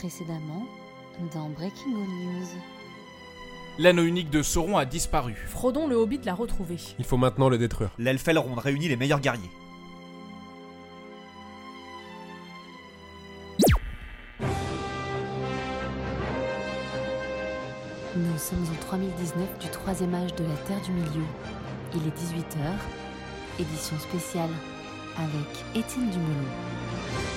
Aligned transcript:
Précédemment, 0.00 0.66
dans 1.34 1.50
Breaking 1.50 1.90
All 1.90 2.08
News. 2.08 2.46
L'anneau 3.78 4.04
unique 4.04 4.30
de 4.30 4.42
Sauron 4.42 4.78
a 4.78 4.86
disparu. 4.86 5.34
Frodon 5.46 5.86
le 5.86 5.94
Hobbit 5.94 6.20
l'a 6.24 6.32
retrouvé. 6.32 6.78
Il 6.98 7.04
faut 7.04 7.18
maintenant 7.18 7.50
le 7.50 7.58
détruire. 7.58 7.90
L'elfe 7.98 8.26
Elrond 8.26 8.54
réunit 8.54 8.88
les 8.88 8.96
meilleurs 8.96 9.20
guerriers. 9.20 9.50
Nous 18.16 18.38
sommes 18.38 18.64
en 18.72 18.80
3019 18.80 19.58
du 19.58 19.68
troisième 19.68 20.14
âge 20.14 20.34
de 20.34 20.44
la 20.44 20.56
Terre 20.66 20.80
du 20.80 20.92
Milieu. 20.92 21.26
Il 21.94 22.06
est 22.06 22.16
18h, 22.16 23.60
édition 23.60 23.98
spéciale, 23.98 24.48
avec 25.18 25.84
Étienne 25.84 26.08
Dumelot. 26.08 27.29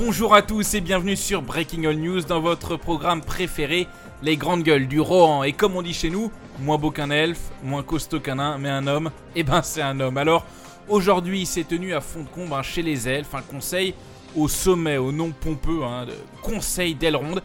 Bonjour 0.00 0.32
à 0.32 0.42
tous 0.42 0.74
et 0.74 0.80
bienvenue 0.80 1.16
sur 1.16 1.42
Breaking 1.42 1.82
All 1.82 1.96
News 1.96 2.20
dans 2.20 2.38
votre 2.38 2.76
programme 2.76 3.20
préféré, 3.20 3.88
les 4.22 4.36
grandes 4.36 4.62
gueules 4.62 4.86
du 4.86 5.00
Rohan. 5.00 5.42
Et 5.42 5.52
comme 5.52 5.74
on 5.74 5.82
dit 5.82 5.92
chez 5.92 6.08
nous, 6.08 6.30
moins 6.60 6.78
beau 6.78 6.92
qu'un 6.92 7.10
elfe, 7.10 7.50
moins 7.64 7.82
costaud 7.82 8.20
qu'un 8.20 8.36
nain, 8.36 8.58
mais 8.58 8.68
un 8.68 8.86
homme, 8.86 9.10
eh 9.34 9.42
ben 9.42 9.60
c'est 9.60 9.82
un 9.82 9.98
homme. 9.98 10.16
Alors 10.16 10.46
aujourd'hui 10.88 11.40
il 11.40 11.46
s'est 11.46 11.64
tenu 11.64 11.94
à 11.94 12.00
fond 12.00 12.22
de 12.22 12.28
combe 12.28 12.52
hein, 12.52 12.62
chez 12.62 12.82
les 12.82 13.08
elfes, 13.08 13.34
un 13.34 13.42
conseil 13.42 13.92
au 14.36 14.46
sommet, 14.46 14.98
au 14.98 15.10
nom 15.10 15.32
pompeux, 15.32 15.82
hein, 15.82 16.06
de 16.06 16.14
conseil 16.42 16.94
d'Elrond. 16.94 17.40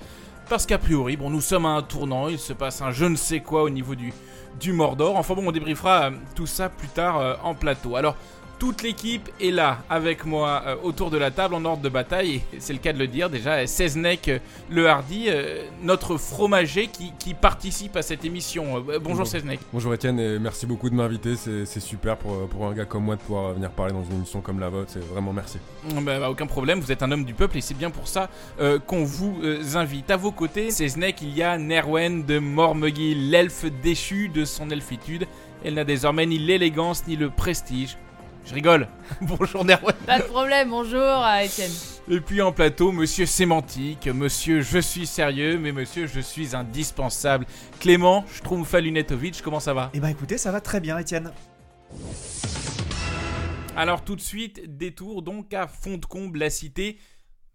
Parce 0.48 0.68
qu'a 0.68 0.78
priori, 0.78 1.18
bon, 1.18 1.32
nous 1.32 1.42
sommes 1.42 1.66
à 1.66 1.70
un 1.70 1.82
tournant, 1.82 2.28
il 2.28 2.38
se 2.38 2.54
passe 2.54 2.84
un 2.84 2.92
je 2.92 3.06
ne 3.06 3.16
sais 3.16 3.40
quoi 3.40 3.64
au 3.64 3.70
niveau 3.72 3.96
du, 3.96 4.14
du 4.60 4.74
Mordor. 4.74 5.18
Enfin 5.18 5.34
bon, 5.34 5.48
on 5.48 5.52
débriefera 5.52 6.12
tout 6.36 6.46
ça 6.46 6.70
plus 6.70 6.90
tard 6.90 7.18
euh, 7.18 7.34
en 7.44 7.56
plateau. 7.56 7.96
Alors, 7.96 8.16
toute 8.64 8.82
l'équipe 8.82 9.30
est 9.42 9.52
là 9.52 9.80
avec 9.90 10.24
moi 10.24 10.64
euh, 10.66 10.76
autour 10.84 11.12
de 11.12 11.18
la 11.18 11.32
table 11.32 11.54
en 11.54 11.66
ordre 11.66 11.84
de 11.84 11.90
bataille. 11.90 12.36
Et 12.54 12.60
c'est 12.60 12.72
le 12.72 12.80
cas 12.80 12.94
de 12.94 12.98
le 12.98 13.08
dire 13.08 13.30
déjà. 13.30 13.68
Seznek 13.68 14.30
euh, 14.30 14.40
le 14.70 14.88
Hardy, 14.88 15.26
euh, 15.28 15.66
notre 15.82 16.16
fromager 16.16 16.88
qui, 16.88 17.12
qui 17.20 17.34
participe 17.34 17.98
à 17.98 18.02
cette 18.02 18.24
émission. 18.24 18.80
Bonjour 19.02 19.26
Bonjour. 19.26 19.28
Bonjour 19.74 19.94
Étienne 19.94 20.18
et 20.18 20.40
merci 20.40 20.66
beaucoup 20.66 20.90
de 20.90 20.96
m'inviter. 20.96 21.36
C'est 21.36 21.66
c'est 21.66 21.82
super 21.82 22.16
pour, 22.16 22.48
pour 22.48 22.66
un 22.66 22.74
gars 22.74 22.86
comme 22.86 23.04
moi 23.04 23.18
de 23.18 23.22
pouvoir 23.22 23.52
venir 23.52 23.70
parler 23.70 23.92
dans 23.92 24.06
une 24.06 24.16
émission 24.16 24.40
comme 24.40 24.62
la 24.62 24.70
vôtre. 24.70 24.92
C'est 24.94 25.04
vraiment 25.04 25.34
merci. 25.34 25.58
Bah, 25.96 26.20
bah, 26.20 26.30
aucun 26.30 26.48
problème, 26.48 26.80
vous 26.80 26.94
êtes 26.94 27.04
un 27.04 27.12
homme 27.12 27.26
du 27.26 27.34
peuple 27.34 27.58
et 27.58 27.62
c'est 27.62 27.74
bien 27.74 27.90
pour 27.90 28.08
ça 28.08 28.30
qu'on 28.88 29.04
vous 29.04 29.42
invite. 29.76 30.10
À 30.10 30.16
vos 30.16 30.32
côtés, 30.32 30.72
Seznek, 30.72 31.22
il 31.22 31.36
y 31.36 31.44
a 31.44 31.58
Nerwen 31.58 32.24
de 32.24 32.40
Mormegil, 32.40 33.30
l'elfe 33.30 33.66
déchu 33.84 34.30
de 34.30 34.46
son 34.46 34.70
elfitude. 34.70 35.28
Elle 35.66 35.74
n'a 35.74 35.84
désormais 35.84 36.26
ni 36.26 36.38
l'élégance 36.38 37.06
ni 37.08 37.18
le 37.18 37.30
prestige. 37.30 37.98
Je 38.46 38.54
rigole. 38.54 38.88
Bonjour 39.22 39.64
Nerwen. 39.64 39.96
Pas 40.06 40.20
de 40.20 40.24
problème, 40.26 40.70
bonjour 40.70 41.02
à 41.02 41.44
Étienne. 41.44 41.72
Et 42.10 42.20
puis 42.20 42.42
en 42.42 42.52
plateau, 42.52 42.92
monsieur 42.92 43.26
sémantique, 43.26 44.08
monsieur 44.08 44.62
je 44.62 44.80
suis 44.80 45.08
sérieux, 45.08 45.58
mais 45.58 45.72
monsieur 45.72 46.08
je 46.08 46.20
suis 46.20 46.54
indispensable. 46.56 47.46
Clément 47.80 48.26
Schtroumpfalunetovic, 48.28 49.42
comment 49.42 49.62
ça 49.62 49.74
va? 49.74 49.92
Eh 49.94 50.00
ben 50.02 50.10
écoutez, 50.10 50.38
ça 50.38 50.52
va 50.52 50.60
très 50.60 50.82
bien, 50.82 50.98
Étienne. 50.98 51.32
Alors 53.78 54.04
tout 54.04 54.16
de 54.18 54.22
suite, 54.22 54.78
détour 54.78 55.22
donc 55.22 55.54
à 55.54 55.68
fond 55.68 55.98
de 55.98 56.06
comble, 56.06 56.40
la 56.40 56.50
cité 56.50 57.00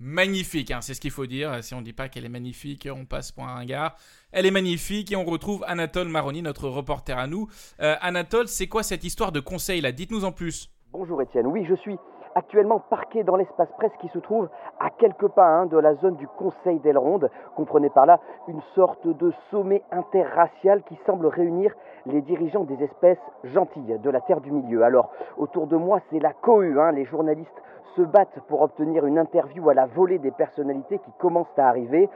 magnifique, 0.01 0.71
hein, 0.71 0.81
c'est 0.81 0.95
ce 0.95 1.01
qu'il 1.01 1.11
faut 1.11 1.27
dire. 1.27 1.63
Si 1.63 1.75
on 1.75 1.83
dit 1.83 1.93
pas 1.93 2.09
qu'elle 2.09 2.25
est 2.25 2.31
magnifique, 2.31 2.89
on 2.91 3.05
passe 3.05 3.31
pour 3.31 3.45
un 3.45 3.55
ringard. 3.55 3.97
Elle 4.33 4.47
est 4.47 4.51
magnifique 4.51 5.13
et 5.13 5.17
on 5.17 5.25
retrouve 5.25 5.65
Anatole 5.67 6.09
Maroni, 6.09 6.41
notre 6.41 6.69
reporter 6.69 7.19
à 7.19 7.27
nous. 7.27 7.49
Euh, 7.81 7.97
Anatole, 8.01 8.49
c'est 8.49 8.69
quoi 8.69 8.83
cette 8.83 9.05
histoire 9.05 9.33
de 9.33 9.41
conseil 9.41 9.81
là? 9.83 9.93
Dites-nous 9.93 10.25
en 10.25 10.33
plus. 10.33 10.71
Bonjour 10.91 11.21
Étienne, 11.21 11.47
oui 11.47 11.67
je 11.67 11.75
suis 11.75 11.99
actuellement 12.35 12.79
parqué 12.79 13.23
dans 13.23 13.37
l'espace 13.37 13.71
presse 13.77 13.93
qui 14.01 14.09
se 14.09 14.19
trouve 14.19 14.49
à 14.81 14.89
quelques 14.89 15.29
pas 15.29 15.47
hein, 15.47 15.67
de 15.67 15.77
la 15.77 15.95
zone 15.97 16.17
du 16.17 16.27
Conseil 16.27 16.79
d'Elrond. 16.79 17.21
Comprenez 17.57 17.91
par 17.91 18.07
là 18.07 18.21
une 18.49 18.63
sorte 18.75 19.07
de 19.07 19.31
sommet 19.51 19.83
interracial 19.93 20.83
qui 20.85 20.99
semble 21.05 21.27
réunir 21.27 21.75
les 22.07 22.23
dirigeants 22.23 22.65
des 22.65 22.83
espèces 22.83 23.21
gentilles 23.45 23.99
de 23.99 24.11
la 24.11 24.23
Terre 24.23 24.41
du 24.41 24.51
Milieu. 24.51 24.83
Alors 24.83 25.11
autour 25.37 25.67
de 25.67 25.77
moi 25.77 26.01
c'est 26.09 26.21
la 26.21 26.33
cohue, 26.33 26.81
hein, 26.81 26.93
les 26.93 27.05
journalistes 27.05 27.63
se 27.95 28.01
battent 28.01 28.41
pour 28.49 28.63
obtenir 28.63 29.05
une 29.05 29.19
interview 29.19 29.69
à 29.69 29.75
la 29.75 29.85
volée 29.85 30.19
des 30.19 30.31
personnalités 30.31 31.01
qui 31.01 31.13
commencent 31.19 31.59
à 31.59 31.69
arriver. 31.69 32.09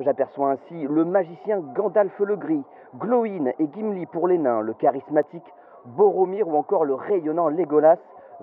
J'aperçois 0.00 0.50
ainsi 0.50 0.82
le 0.82 1.04
magicien 1.04 1.60
Gandalf 1.60 2.18
le 2.18 2.34
Gris, 2.34 2.64
Glowin 2.96 3.52
et 3.60 3.68
Gimli 3.72 4.06
pour 4.06 4.26
les 4.26 4.38
nains, 4.38 4.62
le 4.62 4.74
charismatique 4.74 5.54
Boromir 5.86 6.48
ou 6.48 6.56
encore 6.56 6.84
le 6.84 6.94
rayonnant 6.94 7.48
Legolas 7.48 7.98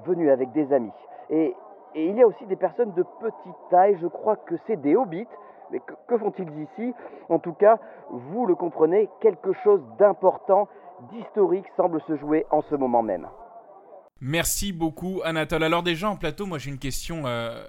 venu 0.06 0.30
avec 0.30 0.52
des 0.52 0.72
amis. 0.74 0.92
Et, 1.30 1.56
il 1.96 2.16
y 2.16 2.24
a 2.24 2.28
aussi 2.28 2.44
des 2.48 2.56
personnes 2.56 2.92
de 2.94 3.04
petite 3.22 3.56
taille, 3.70 3.96
je 4.02 4.08
crois 4.08 4.36
que 4.36 4.56
c'est 4.66 4.82
des 4.82 4.96
hobbits. 4.96 5.28
Mais 5.70 5.80
que, 5.80 5.94
que 6.08 6.18
font-ils 6.18 6.50
ici? 6.60 6.94
En 7.30 7.38
tout 7.38 7.54
cas, 7.54 7.78
vous 8.10 8.48
le 8.48 8.56
comprenez, 8.56 9.10
quelque 9.22 9.54
chose 9.64 9.80
d'important, 10.00 10.68
d'historique 11.12 11.66
semble 11.78 12.02
se 12.08 12.16
jouer 12.18 12.48
en 12.50 12.62
ce 12.64 12.74
moment 12.74 13.04
même. 13.04 13.28
Merci 14.22 14.72
beaucoup 14.72 15.22
Anatole. 15.24 15.64
Alors 15.64 15.84
déjà 15.84 16.10
en 16.10 16.16
plateau, 16.16 16.46
moi 16.46 16.58
j'ai 16.58 16.72
une 16.72 16.80
question 16.80 17.24
euh, 17.26 17.62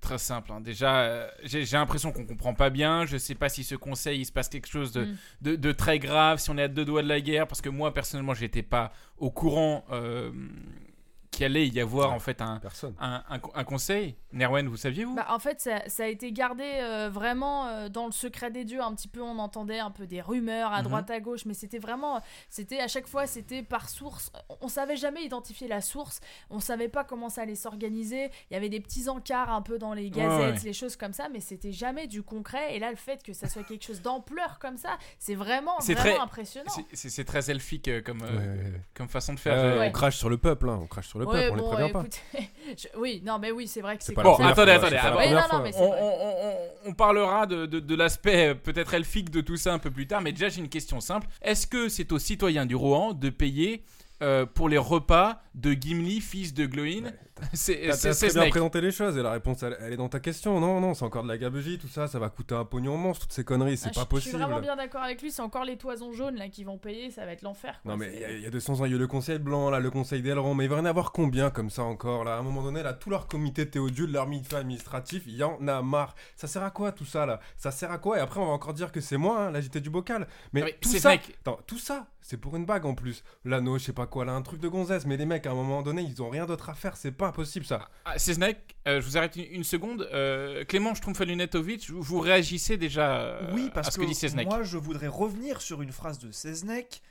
très 0.00 0.18
simple. 0.18 0.52
hein. 0.52 0.60
Déjà, 0.60 1.00
euh, 1.00 1.28
j'ai 1.44 1.64
l'impression 1.72 2.12
qu'on 2.12 2.24
comprend 2.26 2.54
pas 2.54 2.70
bien. 2.70 3.04
Je 3.06 3.16
sais 3.16 3.34
pas 3.34 3.48
si 3.48 3.64
ce 3.64 3.74
conseil 3.74 4.20
il 4.20 4.24
se 4.24 4.32
passe 4.32 4.48
quelque 4.48 4.68
chose 4.68 4.92
de, 4.92 5.04
Mm. 5.04 5.16
de, 5.42 5.56
de 5.56 5.72
très 5.72 5.98
grave, 5.98 6.38
si 6.38 6.50
on 6.50 6.58
est 6.58 6.62
à 6.62 6.68
deux 6.68 6.84
doigts 6.84 7.02
de 7.02 7.08
la 7.08 7.20
guerre, 7.20 7.46
parce 7.46 7.60
que 7.60 7.68
moi 7.68 7.92
personnellement 7.94 8.34
j'étais 8.34 8.62
pas 8.62 8.92
au 9.18 9.30
courant 9.30 9.84
euh, 9.92 10.30
qu'il 11.38 11.46
allait 11.46 11.68
y 11.68 11.80
avoir 11.80 12.10
Ouais. 12.10 12.14
en 12.16 12.18
fait 12.18 12.40
un, 12.42 12.58
Personne. 12.58 12.94
un, 13.00 13.22
un- 13.30 13.40
un 13.54 13.64
conseil. 13.64 14.16
Nerwen, 14.32 14.66
vous 14.68 14.76
saviez 14.76 15.04
vous? 15.04 15.14
Bah, 15.14 15.26
en 15.30 15.38
fait, 15.38 15.60
ça, 15.60 15.80
ça 15.88 16.02
a 16.04 16.06
été 16.06 16.32
gardé 16.32 16.64
euh, 16.64 17.08
vraiment 17.10 17.66
euh, 17.68 17.88
dans 17.88 18.06
le 18.06 18.12
secret 18.12 18.50
des 18.50 18.64
dieux. 18.64 18.82
Un 18.82 18.94
petit 18.94 19.08
peu, 19.08 19.22
on 19.22 19.38
entendait 19.38 19.78
un 19.78 19.90
peu 19.90 20.06
des 20.06 20.20
rumeurs 20.20 20.72
à 20.72 20.78
Mhm. 20.78 20.84
droite 20.88 21.10
à 21.10 21.20
gauche, 21.20 21.44
mais 21.46 21.54
c'était 21.54 21.78
vraiment, 21.78 22.20
c'était 22.50 22.80
à 22.80 22.88
chaque 22.88 23.06
fois, 23.06 23.26
c'était 23.26 23.62
par 23.62 23.88
source. 23.88 24.30
On, 24.60 24.68
savait 24.68 24.96
jamais 24.96 25.22
identifier 25.24 25.66
la 25.68 25.80
source. 25.80 26.20
On 26.50 26.60
savait 26.60 26.88
pas 26.88 27.04
comment 27.04 27.28
ça 27.28 27.42
allait 27.42 27.54
s'organiser. 27.54 28.30
Il 28.50 28.54
y 28.54 28.56
avait 28.56 28.68
des 28.68 28.80
petits 28.80 29.08
encarts 29.08 29.50
un 29.50 29.62
peu 29.62 29.78
dans 29.78 29.94
les 29.94 30.10
gazettes, 30.10 30.56
ouais. 30.56 30.64
les 30.64 30.72
choses 30.72 30.96
comme 30.96 31.12
ça, 31.12 31.28
mais 31.32 31.40
c'était 31.40 31.72
jamais 31.72 32.06
du 32.06 32.22
concret. 32.22 32.74
Et 32.76 32.78
là, 32.78 32.90
le 32.90 32.96
fait 32.96 33.22
que 33.22 33.32
ça 33.32 33.48
soit 33.48 33.62
quelque 33.64 33.84
chose 33.84 34.02
d'ampleur 34.02 34.58
comme 34.58 34.76
ça, 34.76 34.98
c'est 35.18 35.34
vraiment, 35.34 35.78
C'est 35.80 35.94
vraiment 35.94 36.14
très- 36.16 36.22
impressionnant. 36.24 36.72
C'est- 36.92 37.24
très 37.24 37.50
elfique 37.50 37.88
euh, 37.88 38.00
comme, 38.02 38.22
euh, 38.22 38.26
Ouais, 38.28 38.38
ouais, 38.38 38.72
ouais. 38.72 38.80
comme 38.94 39.08
façon 39.08 39.34
de 39.34 39.38
faire. 39.38 39.54
Euh. 39.58 39.86
On 39.86 39.90
crache 39.90 40.16
sur 40.16 40.28
le 40.30 40.38
peuple, 40.38 40.68
hein. 40.70 40.78
on 40.82 40.86
crache 40.86 41.08
sur 41.08 41.18
le 41.18 41.26
Ouais, 41.28 41.48
peuple, 41.48 41.60
on 41.62 41.76
les 41.76 41.92
bon, 41.92 42.02
pas. 42.02 42.04
je- 42.76 42.98
oui, 42.98 43.22
non, 43.24 43.38
mais 43.38 43.50
oui, 43.50 43.66
c'est 43.68 43.80
vrai 43.80 43.96
que 43.96 44.04
c'est 44.04 44.12
première 44.34 44.50
attendez, 44.52 44.72
attendez, 44.72 44.96
On, 45.76 45.88
vrai. 45.90 45.98
on- 46.00 46.48
on- 46.86 46.90
on 46.90 46.94
parlera 46.94 47.46
de, 47.46 47.66
de- 47.66 47.80
de 47.80 47.94
l'aspect 47.94 48.48
euh, 48.50 48.54
peut-être 48.54 48.94
elfique 48.94 49.30
de 49.30 49.40
tout 49.40 49.56
ça 49.56 49.72
un 49.74 49.78
peu 49.78 49.90
plus 49.90 50.06
tard, 50.06 50.20
mais 50.22 50.32
déjà 50.32 50.48
j'ai 50.48 50.60
une 50.60 50.68
question 50.68 51.00
simple. 51.00 51.26
Est-ce 51.42 51.66
que 51.66 51.88
c'est 51.88 52.12
aux 52.12 52.18
citoyens 52.18 52.66
du 52.66 52.74
Rohan 52.76 53.12
de 53.12 53.30
payer 53.30 53.82
euh, 54.22 54.46
pour 54.46 54.68
les 54.68 54.78
repas 54.78 55.40
de 55.54 55.72
Gimli, 55.72 56.20
fils 56.20 56.52
de 56.52 56.66
T'as 57.04 57.12
c'est- 57.54 57.80
t'as 57.88 57.92
c'est 58.12 58.28
très 58.28 58.40
bien 58.40 58.50
présenté 58.50 58.80
les 58.80 58.90
choses 58.90 59.16
et 59.16 59.22
la 59.22 59.32
réponse 59.32 59.62
elle, 59.62 59.76
elle 59.80 59.92
est 59.92 59.96
dans 59.96 60.08
ta 60.08 60.20
question. 60.20 60.58
Non, 60.60 60.80
non, 60.80 60.94
c'est 60.94 61.04
encore 61.04 61.22
de 61.22 61.28
la 61.28 61.38
gabegie, 61.38 61.78
tout 61.78 61.88
ça, 61.88 62.06
ça 62.06 62.18
va 62.18 62.28
coûter 62.30 62.54
un 62.54 62.64
pognon 62.64 62.96
monstre, 62.96 63.26
toutes 63.26 63.32
ces 63.34 63.44
conneries, 63.44 63.76
c'est 63.76 63.88
Ah, 63.90 63.94
pas 63.94 64.00
je- 64.02 64.06
possible. 64.06 64.32
Je 64.32 64.36
suis 64.36 64.44
vraiment 64.46 64.60
bien 64.60 64.76
d'accord 64.76 65.02
avec 65.02 65.22
lui, 65.22 65.30
c'est 65.30 65.42
encore 65.42 65.64
les 65.64 65.76
toisons 65.76 66.12
jaunes 66.12 66.36
là 66.36 66.48
qui 66.48 66.64
vont 66.64 66.78
payer, 66.78 67.10
ça 67.10 67.24
va 67.24 67.32
être 67.32 67.42
l'enfer. 67.42 67.80
Non 67.84 67.96
mais 67.96 68.12
il 68.14 68.38
y 68.40 68.42
y, 68.42 68.46
a 68.46 68.50
200 68.50 68.80
ans, 68.80 68.84
il 68.84 68.90
y 68.90 68.94
a 68.94 68.96
eu 68.96 69.00
le 69.00 69.06
conseil 69.06 69.38
blanc, 69.38 69.70
là, 69.70 69.80
le 69.80 69.90
conseil 69.90 70.22
d'Elrond, 70.22 70.54
mais 70.54 70.64
il 70.64 70.70
va 70.70 70.76
y 70.76 70.80
en 70.80 70.84
avoir 70.84 71.12
combien 71.12 71.50
comme 71.50 71.70
ça 71.70 71.82
encore 71.82 72.24
là? 72.24 72.34
À 72.36 72.38
un 72.38 72.42
moment 72.42 72.62
donné, 72.62 72.82
là, 72.82 72.92
tout 72.92 73.10
leur 73.10 73.26
comité 73.28 73.68
théodule, 73.68 74.10
leur 74.12 74.26
milieu 74.26 74.44
administratif, 74.54 75.22
il 75.26 75.36
y 75.36 75.42
en 75.42 75.66
a 75.68 75.82
marre. 75.82 76.14
Ça 76.36 76.46
sert 76.46 76.62
à 76.62 76.70
quoi 76.70 76.92
tout 76.92 77.04
ça 77.04 77.26
là? 77.26 77.40
Ça 77.56 77.70
sert 77.70 77.90
à 77.90 77.98
quoi? 77.98 78.18
Et 78.18 78.20
après 78.20 78.40
on 78.40 78.46
va 78.46 78.52
encore 78.52 78.74
dire 78.74 78.92
que 78.92 79.00
c'est 79.00 79.16
moi, 79.16 79.40
hein, 79.46 79.50
l'agité 79.50 79.80
du 79.80 79.90
bocal. 79.90 80.26
Mais 80.52 80.62
oui, 80.62 80.72
tout 80.80 80.88
c'est 80.88 80.98
ça. 81.00 81.10
Attends, 81.12 81.58
tout 81.66 81.78
ça, 81.78 82.06
c'est 82.20 82.36
pour 82.36 82.56
une 82.56 82.64
bague 82.66 82.84
en 82.86 82.94
plus. 82.94 83.24
L'anneau, 83.44 83.78
je 83.78 83.84
sais 83.84 83.92
pas 83.92 84.06
quoi, 84.06 84.24
là, 84.24 84.32
un 84.32 84.42
truc 84.42 84.60
de 84.60 84.68
gonzesse. 84.68 85.06
Mais 85.06 85.16
les 85.16 85.26
mecs, 85.26 85.46
à 85.46 85.50
un 85.50 85.54
moment 85.54 85.82
donné, 85.82 86.02
ils 86.02 86.22
ont 86.22 86.28
rien 86.30 86.46
d'autre 86.46 86.68
à 86.70 86.74
faire, 86.74 86.96
c'est 86.96 87.12
pas 87.12 87.27
impossible 87.28 87.64
ça. 87.64 87.88
Ah, 88.04 88.18
c'est 88.18 88.34
Snake, 88.34 88.76
euh, 88.86 89.00
je 89.00 89.06
vous 89.06 89.16
arrête 89.16 89.36
une, 89.36 89.44
une 89.50 89.64
seconde. 89.64 90.08
Euh, 90.12 90.64
Clément 90.64 90.94
Schtroumpfalunetovic, 90.94 91.90
vous, 91.90 92.02
vous 92.02 92.20
réagissez 92.20 92.76
déjà 92.76 93.16
euh, 93.16 93.52
oui, 93.54 93.70
parce 93.72 93.88
à 93.88 93.90
ce 93.92 93.96
que, 93.98 94.02
que, 94.02 94.08
dit 94.08 94.14
Seznek. 94.14 94.46
moi, 94.46 94.62
je 94.62 94.78
voudrais 94.78 95.08
revenir 95.08 95.60
sur 95.60 95.82
une 95.82 95.92
phrase 95.92 96.18
de 96.18 96.32
Seznek. 96.32 97.02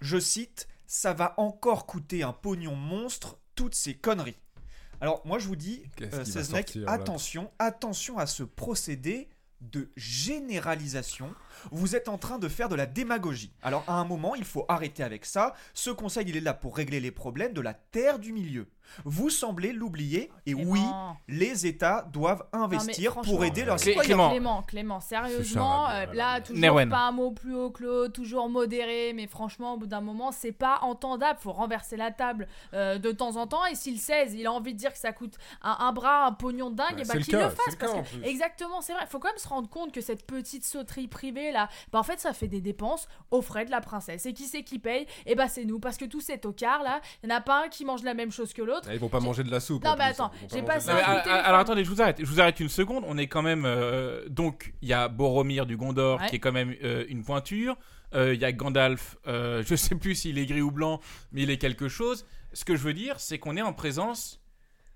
Je 0.00 0.18
cite 0.18 0.66
Ça 0.86 1.12
va 1.12 1.34
encore 1.36 1.86
coûter 1.86 2.22
un 2.22 2.32
pognon 2.32 2.74
monstre, 2.74 3.38
toutes 3.54 3.74
ces 3.74 3.94
conneries. 3.94 4.38
Alors, 5.00 5.22
moi, 5.24 5.38
je 5.38 5.46
vous 5.46 5.56
dis, 5.56 5.82
euh, 6.02 6.24
sortir, 6.24 6.88
attention, 6.88 7.50
attention 7.58 8.18
à 8.18 8.26
ce 8.26 8.42
procédé 8.42 9.28
de 9.60 9.90
généralisation, 9.96 11.34
vous 11.70 11.96
êtes 11.96 12.08
en 12.08 12.18
train 12.18 12.38
de 12.38 12.48
faire 12.48 12.68
de 12.68 12.74
la 12.74 12.86
démagogie. 12.86 13.52
Alors 13.62 13.84
à 13.86 13.94
un 13.94 14.04
moment, 14.04 14.34
il 14.34 14.44
faut 14.44 14.64
arrêter 14.68 15.02
avec 15.02 15.24
ça. 15.24 15.54
Ce 15.74 15.90
conseil, 15.90 16.24
il 16.28 16.36
est 16.36 16.40
là 16.40 16.54
pour 16.54 16.76
régler 16.76 17.00
les 17.00 17.10
problèmes 17.10 17.52
de 17.52 17.60
la 17.60 17.74
terre 17.74 18.18
du 18.18 18.32
milieu. 18.32 18.68
Vous 19.04 19.30
semblez 19.30 19.72
l'oublier, 19.72 20.32
et 20.46 20.52
Clément. 20.52 20.72
oui, 20.72 20.80
les 21.28 21.64
États 21.64 22.02
doivent 22.12 22.44
investir 22.52 23.14
pour 23.20 23.44
aider 23.44 23.64
leurs 23.64 23.76
Clé- 23.76 23.92
citoyens. 23.92 24.04
Clément. 24.08 24.30
Clément, 24.30 24.62
Clément, 24.62 25.00
sérieusement, 25.00 25.88
euh, 25.90 26.06
là, 26.12 26.40
toujours 26.40 26.60
Nerwen. 26.60 26.88
pas 26.90 27.06
un 27.06 27.12
mot 27.12 27.30
plus 27.30 27.54
haut 27.54 27.70
que 27.70 27.84
l'autre, 27.84 28.12
toujours 28.12 28.48
modéré, 28.48 29.12
mais 29.14 29.28
franchement, 29.28 29.74
au 29.74 29.76
bout 29.76 29.86
d'un 29.86 30.00
moment, 30.00 30.32
c'est 30.32 30.50
pas 30.50 30.80
entendable. 30.82 31.38
Faut 31.40 31.52
renverser 31.52 31.96
la 31.96 32.10
table 32.10 32.48
euh, 32.74 32.98
de 32.98 33.12
temps 33.12 33.36
en 33.36 33.46
temps. 33.46 33.64
Et 33.66 33.76
si 33.76 33.92
le 33.92 33.96
16, 33.98 34.34
il 34.34 34.44
a 34.48 34.52
envie 34.52 34.74
de 34.74 34.78
dire 34.78 34.92
que 34.92 34.98
ça 34.98 35.12
coûte 35.12 35.36
un, 35.62 35.76
un 35.78 35.92
bras, 35.92 36.26
un 36.26 36.32
pognon 36.32 36.70
dingue, 36.70 36.96
Ouais, 36.96 37.02
et 37.02 37.04
bah 37.06 37.14
le 37.14 37.20
qu'il 37.20 37.34
le 37.34 37.40
fasse. 37.42 37.52
le 37.52 37.56
parce 37.56 37.76
cas, 37.76 37.90
en 37.96 38.02
que- 38.02 38.08
plus. 38.08 38.24
exactement, 38.24 38.80
c'est 38.80 38.92
vrai. 38.94 39.06
Faut 39.06 39.20
quand 39.20 39.28
même 39.28 39.38
se 39.38 39.46
rendre 39.48 39.68
compte 39.68 39.92
que 39.92 40.00
cette 40.00 40.26
petite 40.26 40.64
sauterie 40.64 41.06
privée 41.06 41.49
là, 41.52 41.68
bah 41.92 41.98
en 41.98 42.02
fait, 42.02 42.20
ça 42.20 42.32
fait 42.32 42.48
des 42.48 42.60
dépenses 42.60 43.08
aux 43.30 43.42
frais 43.42 43.64
de 43.64 43.70
la 43.70 43.80
princesse. 43.80 44.26
Et 44.26 44.32
qui 44.32 44.44
c'est 44.44 44.62
qui 44.62 44.78
paye? 44.78 45.06
Et 45.26 45.34
bah 45.34 45.48
c'est 45.48 45.64
nous, 45.64 45.80
parce 45.80 45.96
que 45.96 46.04
tous 46.04 46.20
ces 46.20 46.38
tocards 46.38 46.82
là, 46.82 47.00
il 47.22 47.28
n'y 47.28 47.32
en 47.32 47.36
a 47.36 47.40
pas 47.40 47.64
un 47.64 47.68
qui 47.68 47.84
mange 47.84 48.02
la 48.02 48.14
même 48.14 48.30
chose 48.32 48.52
que 48.52 48.62
l'autre. 48.62 48.86
Ah, 48.88 48.94
Ils 48.94 49.00
vont 49.00 49.08
pas 49.08 49.20
manger 49.20 49.42
de 49.42 49.50
la 49.50 49.60
soupe. 49.60 49.84
Non, 49.84 49.90
mais 49.98 50.04
plus, 50.04 50.10
attends, 50.12 50.30
j'ai 50.52 50.62
passé 50.62 50.90
coup 50.90 50.96
de 50.96 51.30
alors, 51.30 51.60
attendez, 51.60 51.84
je 51.84 51.90
vous 51.90 52.00
arrête. 52.02 52.18
Je 52.20 52.24
vous 52.26 52.40
arrête 52.40 52.60
une 52.60 52.68
seconde. 52.68 53.04
On 53.06 53.16
est 53.18 53.26
quand 53.26 53.42
même 53.42 53.64
euh, 53.66 54.24
donc 54.28 54.74
il 54.82 54.88
y 54.88 54.92
a 54.92 55.08
Boromir 55.08 55.66
du 55.66 55.76
Gondor 55.76 56.20
Ouais. 56.20 56.26
qui 56.28 56.36
est 56.36 56.40
quand 56.40 56.52
même 56.52 56.74
euh, 56.82 57.04
une 57.08 57.22
pointure. 57.24 57.76
Euh, 58.14 58.34
Il 58.34 58.40
y 58.40 58.44
a 58.44 58.52
Gandalf. 58.52 59.16
euh, 59.28 59.62
je 59.66 59.74
sais 59.76 59.94
plus 59.94 60.14
s'il 60.16 60.38
est 60.38 60.46
gris 60.46 60.60
ou 60.62 60.70
blanc, 60.72 61.00
mais 61.32 61.42
il 61.42 61.50
est 61.50 61.58
quelque 61.58 61.88
chose. 61.88 62.26
Ce 62.52 62.64
que 62.64 62.74
je 62.74 62.82
veux 62.82 62.92
dire, 62.94 63.20
c'est 63.20 63.38
qu'on 63.38 63.56
est 63.56 63.62
en 63.62 63.72
présence 63.72 64.39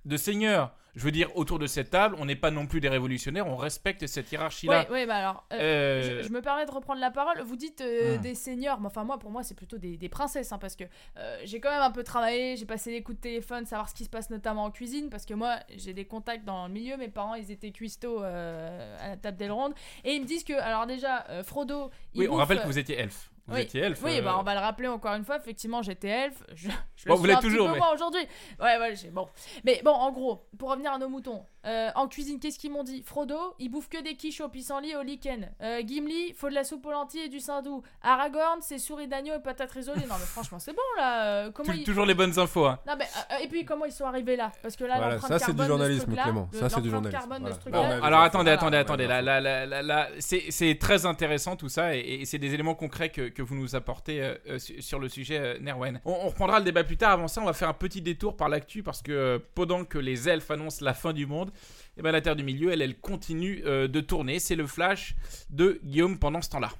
de 0.04 0.16
seigneurs. 0.16 0.72
Je 0.96 1.02
veux 1.02 1.10
dire, 1.10 1.28
autour 1.36 1.58
de 1.58 1.66
cette 1.66 1.90
table, 1.90 2.14
on 2.20 2.24
n'est 2.24 2.36
pas 2.36 2.52
non 2.52 2.68
plus 2.68 2.80
des 2.80 2.88
révolutionnaires. 2.88 3.48
On 3.48 3.56
respecte 3.56 4.06
cette 4.06 4.30
hiérarchie-là. 4.30 4.86
Oui, 4.88 5.00
oui, 5.00 5.06
bah 5.06 5.16
alors. 5.16 5.44
euh, 5.52 5.58
Euh, 5.60 6.22
Je, 6.22 6.28
je 6.28 6.32
me 6.32 6.40
permets 6.40 6.66
de 6.66 6.70
reprendre 6.70 7.00
la 7.00 7.10
parole. 7.10 7.40
Vous 7.40 7.56
dites 7.56 7.80
euh, 7.80 8.16
Hmm. 8.16 8.20
des 8.20 8.36
seigneurs, 8.36 8.78
mais 8.80 8.86
enfin 8.86 9.02
moi 9.02 9.18
pour 9.18 9.32
moi 9.32 9.42
c'est 9.42 9.56
plutôt 9.56 9.76
des, 9.76 9.96
des 9.96 10.08
princesses 10.08 10.52
hein, 10.52 10.58
parce 10.58 10.76
que 10.76 10.84
euh, 11.16 11.40
j'ai 11.44 11.58
quand 11.58 11.70
même 11.72 11.82
un 11.82 11.90
peu 11.90 12.04
travaillé, 12.04 12.56
j'ai 12.56 12.64
passé 12.64 12.92
des 12.92 13.02
coups 13.02 13.16
de 13.16 13.22
téléphone, 13.22 13.66
savoir 13.66 13.88
ce 13.88 13.94
qui 13.96 14.04
se 14.04 14.08
passe 14.08 14.30
notamment 14.30 14.62
en 14.64 14.70
cuisine 14.70 15.10
parce 15.10 15.24
que 15.26 15.34
moi 15.34 15.56
j'ai 15.76 15.94
des 15.94 16.04
contacts 16.04 16.44
dans 16.44 16.68
le 16.68 16.72
milieu, 16.72 16.96
mes 16.96 17.08
parents 17.08 17.34
ils 17.34 17.50
étaient 17.50 17.72
cuistots 17.72 18.22
euh, 18.22 18.96
à 19.00 19.08
la 19.08 19.16
table 19.16 19.36
d'Elrond 19.36 19.74
et 20.04 20.12
ils 20.14 20.20
me 20.22 20.26
disent 20.26 20.44
que 20.44 20.52
alors 20.52 20.86
déjà 20.86 21.24
euh, 21.28 21.42
Frodo 21.42 21.90
il 22.14 22.20
Oui, 22.20 22.28
on 22.30 22.36
rappelle 22.36 22.60
que 22.62 22.66
vous 22.68 22.78
étiez 22.78 22.96
elfe. 23.00 23.32
Vous 23.46 23.54
oui. 23.56 23.60
étiez 23.62 23.82
elfe. 23.82 24.00
oui, 24.02 24.18
euh, 24.18 24.22
bah 24.22 24.36
on 24.38 24.42
va 24.42 24.54
le 24.54 24.60
rappeler 24.60 24.88
encore 24.88 25.14
une 25.14 25.24
fois. 25.24 25.36
Effectivement, 25.36 25.82
j'étais 25.82 26.08
elfe. 26.08 26.42
Je, 26.54 26.68
je 26.96 27.06
Bon, 27.06 27.14
le 27.14 27.18
vous 27.18 27.24
suis 27.24 27.32
l'êtes 27.34 27.40
toujours, 27.42 27.66
peu 27.66 27.72
mais- 27.74 27.78
moins 27.78 27.92
aujourd'hui. 27.92 28.22
Ouais, 28.58 28.78
ouais, 28.78 28.94
bon. 29.12 29.28
Mais 29.64 29.82
bon, 29.84 29.90
en 29.90 30.10
gros, 30.12 30.46
pour 30.58 30.70
revenir 30.70 30.92
à 30.92 30.98
nos 30.98 31.08
moutons, 31.10 31.44
euh, 31.66 31.90
en 31.94 32.08
cuisine, 32.08 32.38
qu'est-ce 32.40 32.58
qu'ils 32.58 32.70
m'ont 32.72 32.82
dit? 32.84 33.02
Frodo, 33.04 33.36
il 33.58 33.70
bouffe 33.70 33.88
que 33.88 34.02
des 34.02 34.14
quiches 34.16 34.40
au 34.40 34.48
pissenlit 34.48 34.94
au 34.96 35.02
lichen. 35.02 35.50
Euh, 35.62 35.82
Gimli, 35.84 36.32
faut 36.34 36.48
de 36.48 36.54
la 36.54 36.64
soupe 36.64 36.84
aux 36.86 36.90
lentilles 36.92 37.22
et 37.22 37.28
du 37.28 37.40
saindoux. 37.40 37.82
Aragorn, 38.02 38.60
c'est 38.60 38.78
souris 38.78 39.08
d'agneau 39.08 39.34
et 39.34 39.40
patates 39.40 39.70
rissolées. 39.72 40.02
Non, 40.06 40.14
mais 40.18 40.26
franchement, 40.26 40.58
c'est 40.58 40.72
bon 40.72 40.82
là. 40.96 41.24
euh, 41.46 41.50
comment 41.50 41.72
ils- 41.72 41.84
Toujours 41.84 42.06
les 42.06 42.14
bonnes 42.14 42.38
infos. 42.38 42.66
hein. 42.66 42.78
Non, 42.86 42.94
mais 42.98 43.04
euh, 43.32 43.38
et 43.42 43.48
puis 43.48 43.64
comment 43.64 43.84
ils 43.84 43.92
sont 43.92 44.04
arrivés 44.04 44.36
là? 44.36 44.52
Parce 44.62 44.76
que 44.76 44.84
là, 44.84 44.96
Voilà, 44.96 45.14
l'empreinte 45.14 45.32
ça, 45.40 45.46
c'est 45.46 45.52
du 45.52 45.58
carbone 45.58 45.58
de 45.58 45.62
ce 45.62 45.68
journalisme, 45.78 46.04
truc-là, 46.06 46.22
Clément. 46.24 46.48
Ça, 46.52 46.68
c'est 46.68 46.80
du 46.80 46.90
l'empreinte 46.90 47.12
journalisme. 47.12 47.18
carbone 47.18 47.38
de 47.38 47.70
Voilà. 47.70 47.90
ce 47.94 48.00
Bon, 48.00 48.04
alors 48.06 48.20
attendez, 48.20 48.50
attendez, 48.50 48.76
attendez. 48.76 49.04
Ouais, 49.04 49.08
Là, 49.08 49.20
je 49.20 49.24
là, 49.26 49.40
là, 49.40 49.66
là, 49.66 49.82
là, 49.82 50.08
c'est 50.18 50.78
très 50.78 51.06
intéressant 51.06 51.56
tout 51.56 51.68
ça 51.68 51.96
et, 51.96 52.00
et 52.00 52.24
c'est 52.24 52.38
des 52.38 52.52
éléments 52.54 52.74
concrets 52.74 53.08
que, 53.10 53.28
que 53.28 53.42
vous 53.42 53.54
nous 53.54 53.74
apportez 53.74 54.34
su- 54.58 54.80
sur 54.82 54.98
le 54.98 55.08
sujet 55.08 55.38
euh, 55.38 55.58
Nerwen. 55.60 56.00
On, 56.04 56.12
on 56.12 56.28
reprendra 56.28 56.58
le 56.58 56.64
débat 56.64 56.84
plus 56.84 56.96
tard. 56.96 57.12
Avant 57.12 57.28
ça, 57.28 57.40
on 57.40 57.44
va 57.44 57.52
faire 57.52 57.68
un 57.68 57.74
petit 57.74 58.00
détour 58.02 58.36
par 58.36 58.48
l'actu 58.48 58.82
parce 58.82 59.02
que 59.02 59.12
euh, 59.12 59.38
pendant 59.54 59.84
que 59.84 59.98
les 59.98 60.28
elfes 60.28 60.50
annoncent 60.50 60.84
la 60.84 60.94
fin 60.94 61.12
du 61.12 61.26
monde, 61.26 61.50
eh 61.96 62.02
ben, 62.02 62.12
la 62.12 62.20
Terre 62.20 62.36
du 62.36 62.44
Milieu, 62.44 62.72
elle, 62.72 62.82
elle 62.82 62.98
continue 62.98 63.62
euh, 63.66 63.88
de 63.88 64.00
tourner. 64.00 64.38
C'est 64.38 64.56
le 64.56 64.66
flash 64.66 65.14
de 65.50 65.80
Guillaume 65.84 66.18
pendant 66.18 66.42
ce 66.42 66.50
temps-là. 66.50 66.70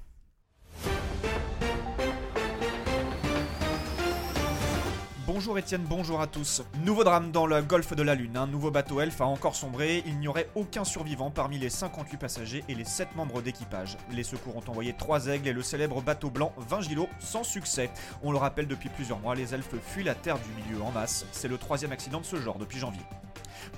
Bonjour 5.35 5.57
Étienne, 5.57 5.83
bonjour 5.89 6.21
à 6.21 6.27
tous. 6.27 6.61
Nouveau 6.85 7.03
drame 7.03 7.31
dans 7.31 7.45
le 7.45 7.61
golfe 7.61 7.93
de 7.93 8.03
la 8.03 8.15
Lune. 8.15 8.37
Un 8.37 8.47
nouveau 8.47 8.71
bateau 8.71 9.01
elfe 9.01 9.19
a 9.19 9.25
encore 9.25 9.55
sombré. 9.55 10.01
Il 10.05 10.17
n'y 10.17 10.29
aurait 10.29 10.49
aucun 10.55 10.85
survivant 10.85 11.29
parmi 11.29 11.57
les 11.57 11.69
58 11.69 12.17
passagers 12.17 12.63
et 12.69 12.73
les 12.73 12.85
7 12.85 13.15
membres 13.17 13.41
d'équipage. 13.41 13.97
Les 14.11 14.23
secours 14.23 14.55
ont 14.55 14.69
envoyé 14.69 14.93
3 14.93 15.27
aigles 15.27 15.49
et 15.49 15.53
le 15.53 15.61
célèbre 15.61 16.01
bateau 16.01 16.29
blanc 16.29 16.53
20 16.57 16.81
Gilo 16.81 17.09
sans 17.19 17.43
succès. 17.43 17.89
On 18.23 18.31
le 18.31 18.37
rappelle 18.37 18.67
depuis 18.67 18.87
plusieurs 18.87 19.19
mois, 19.19 19.35
les 19.35 19.53
elfes 19.53 19.75
fuient 19.85 20.03
la 20.03 20.15
terre 20.15 20.37
du 20.39 20.49
milieu 20.63 20.81
en 20.81 20.91
masse. 20.91 21.25
C'est 21.33 21.49
le 21.49 21.57
troisième 21.57 21.91
accident 21.91 22.21
de 22.21 22.25
ce 22.25 22.37
genre 22.37 22.57
depuis 22.57 22.79
janvier. 22.79 23.03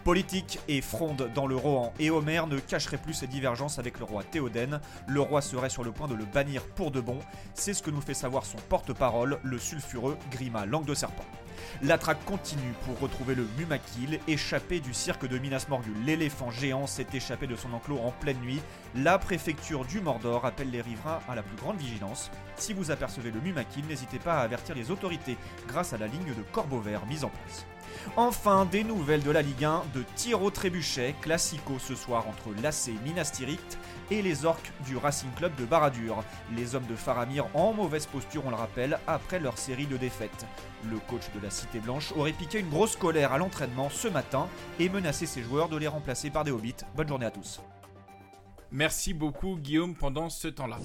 Politique 0.08 0.60
et 0.70 0.80
fronde 0.80 1.30
dans 1.36 1.48
le 1.48 1.58
Rohan, 1.58 1.92
et 2.00 2.10
Homer 2.12 2.42
ne 2.48 2.60
cacherait 2.60 2.96
plus 2.96 3.14
ses 3.14 3.28
divergences 3.28 3.78
avec 3.78 4.00
le 4.00 4.06
roi 4.06 4.24
Théoden. 4.24 4.80
Le 5.06 5.20
roi 5.20 5.42
serait 5.42 5.70
sur 5.70 5.84
le 5.84 5.92
point 5.92 6.08
de 6.08 6.16
le 6.16 6.24
bannir 6.24 6.64
pour 6.64 6.92
de 6.92 7.02
bon. 7.02 7.20
C'est 7.54 7.74
ce 7.74 7.84
que 7.84 7.92
nous 7.92 8.00
fait 8.00 8.14
savoir 8.14 8.46
son 8.46 8.56
porte-parole, 8.70 9.38
le 9.44 9.60
sulfureux 9.60 10.18
Grima 10.32 10.66
Langue 10.66 10.86
de 10.86 10.94
Serpent. 10.94 11.26
La 11.82 11.98
traque 11.98 12.24
continue 12.24 12.74
pour 12.86 12.98
retrouver 13.02 13.36
le 13.36 13.46
Mumakil, 13.58 14.22
échappé 14.30 14.80
du 14.80 14.94
cirque 14.94 15.28
de 15.28 15.38
Minas 15.40 15.66
Morgul. 15.68 15.98
L'éléphant 16.06 16.52
géant 16.52 16.88
s'est 16.88 17.08
échappé 17.14 17.46
de 17.46 17.58
son 17.58 17.74
enclos 17.74 18.00
en 18.00 18.12
pleine 18.12 18.40
nuit. 18.40 18.62
La 18.96 19.20
préfecture 19.20 19.84
du 19.84 20.00
Mordor 20.00 20.46
appelle 20.46 20.72
les 20.72 20.82
riverains 20.82 21.20
à 21.28 21.36
la 21.36 21.44
plus 21.44 21.58
grande 21.58 21.80
vigilance. 21.80 22.32
Si 22.56 22.72
vous 22.72 22.92
apercevez 22.92 23.32
le 23.32 23.42
Mumakil, 23.42 23.84
n'hésitez 23.90 24.20
pas 24.20 24.40
à 24.40 24.44
avertir 24.44 24.74
les 24.74 24.90
autorités 24.90 25.36
grâce 25.68 25.92
à 25.92 25.98
la 25.98 26.08
ligne 26.08 26.34
de 26.34 26.44
corbeau 26.54 26.80
vert 26.80 27.06
mise 27.08 27.26
en 27.26 27.30
place. 27.30 27.66
Enfin, 28.16 28.66
des 28.66 28.84
nouvelles 28.84 29.24
de 29.24 29.32
la 29.32 29.42
Ligue 29.42 29.66
1 29.66 29.84
de 29.94 30.04
tir 30.16 30.42
au 30.42 30.50
trébuchet, 30.50 31.16
classico 31.22 31.80
ce 31.80 31.96
soir 31.96 32.26
entre 32.28 32.50
l'AC 32.62 32.90
Minas 33.04 33.32
Tirith 33.34 33.78
et 34.10 34.22
les 34.22 34.46
orques 34.46 34.72
du 34.86 34.98
Racing 34.98 35.30
Club 35.36 35.54
de 35.56 35.66
Baradur. 35.66 36.24
Les 36.56 36.76
hommes 36.76 36.86
de 36.88 36.96
Faramir 36.96 37.46
en 37.54 37.74
mauvaise 37.74 38.06
posture, 38.06 38.44
on 38.46 38.50
le 38.50 38.56
rappelle, 38.56 39.00
après 39.08 39.40
leur 39.40 39.58
série 39.58 39.88
de 39.88 39.98
défaites. 39.98 40.46
Le 40.90 40.98
coach 40.98 41.30
de 41.36 41.44
la 41.44 41.50
Cité 41.50 41.80
Blanche 41.80 42.12
aurait 42.16 42.32
piqué 42.32 42.60
une 42.60 42.70
grosse 42.70 42.96
colère 42.96 43.34
à 43.34 43.38
l'entraînement 43.38 43.90
ce 43.90 44.08
matin 44.08 44.48
et 44.80 44.90
menacé 44.90 45.26
ses 45.26 45.44
joueurs 45.44 45.70
de 45.70 45.78
les 45.78 45.88
remplacer 45.88 46.30
par 46.30 46.44
des 46.44 46.52
hobbits. 46.52 46.76
Bonne 46.96 47.08
journée 47.08 47.26
à 47.26 47.32
tous. 47.32 47.62
Merci 48.72 49.14
beaucoup 49.14 49.58
Guillaume 49.58 49.96
pendant 49.96 50.30
ce 50.30 50.48
temps-là. 50.48 50.78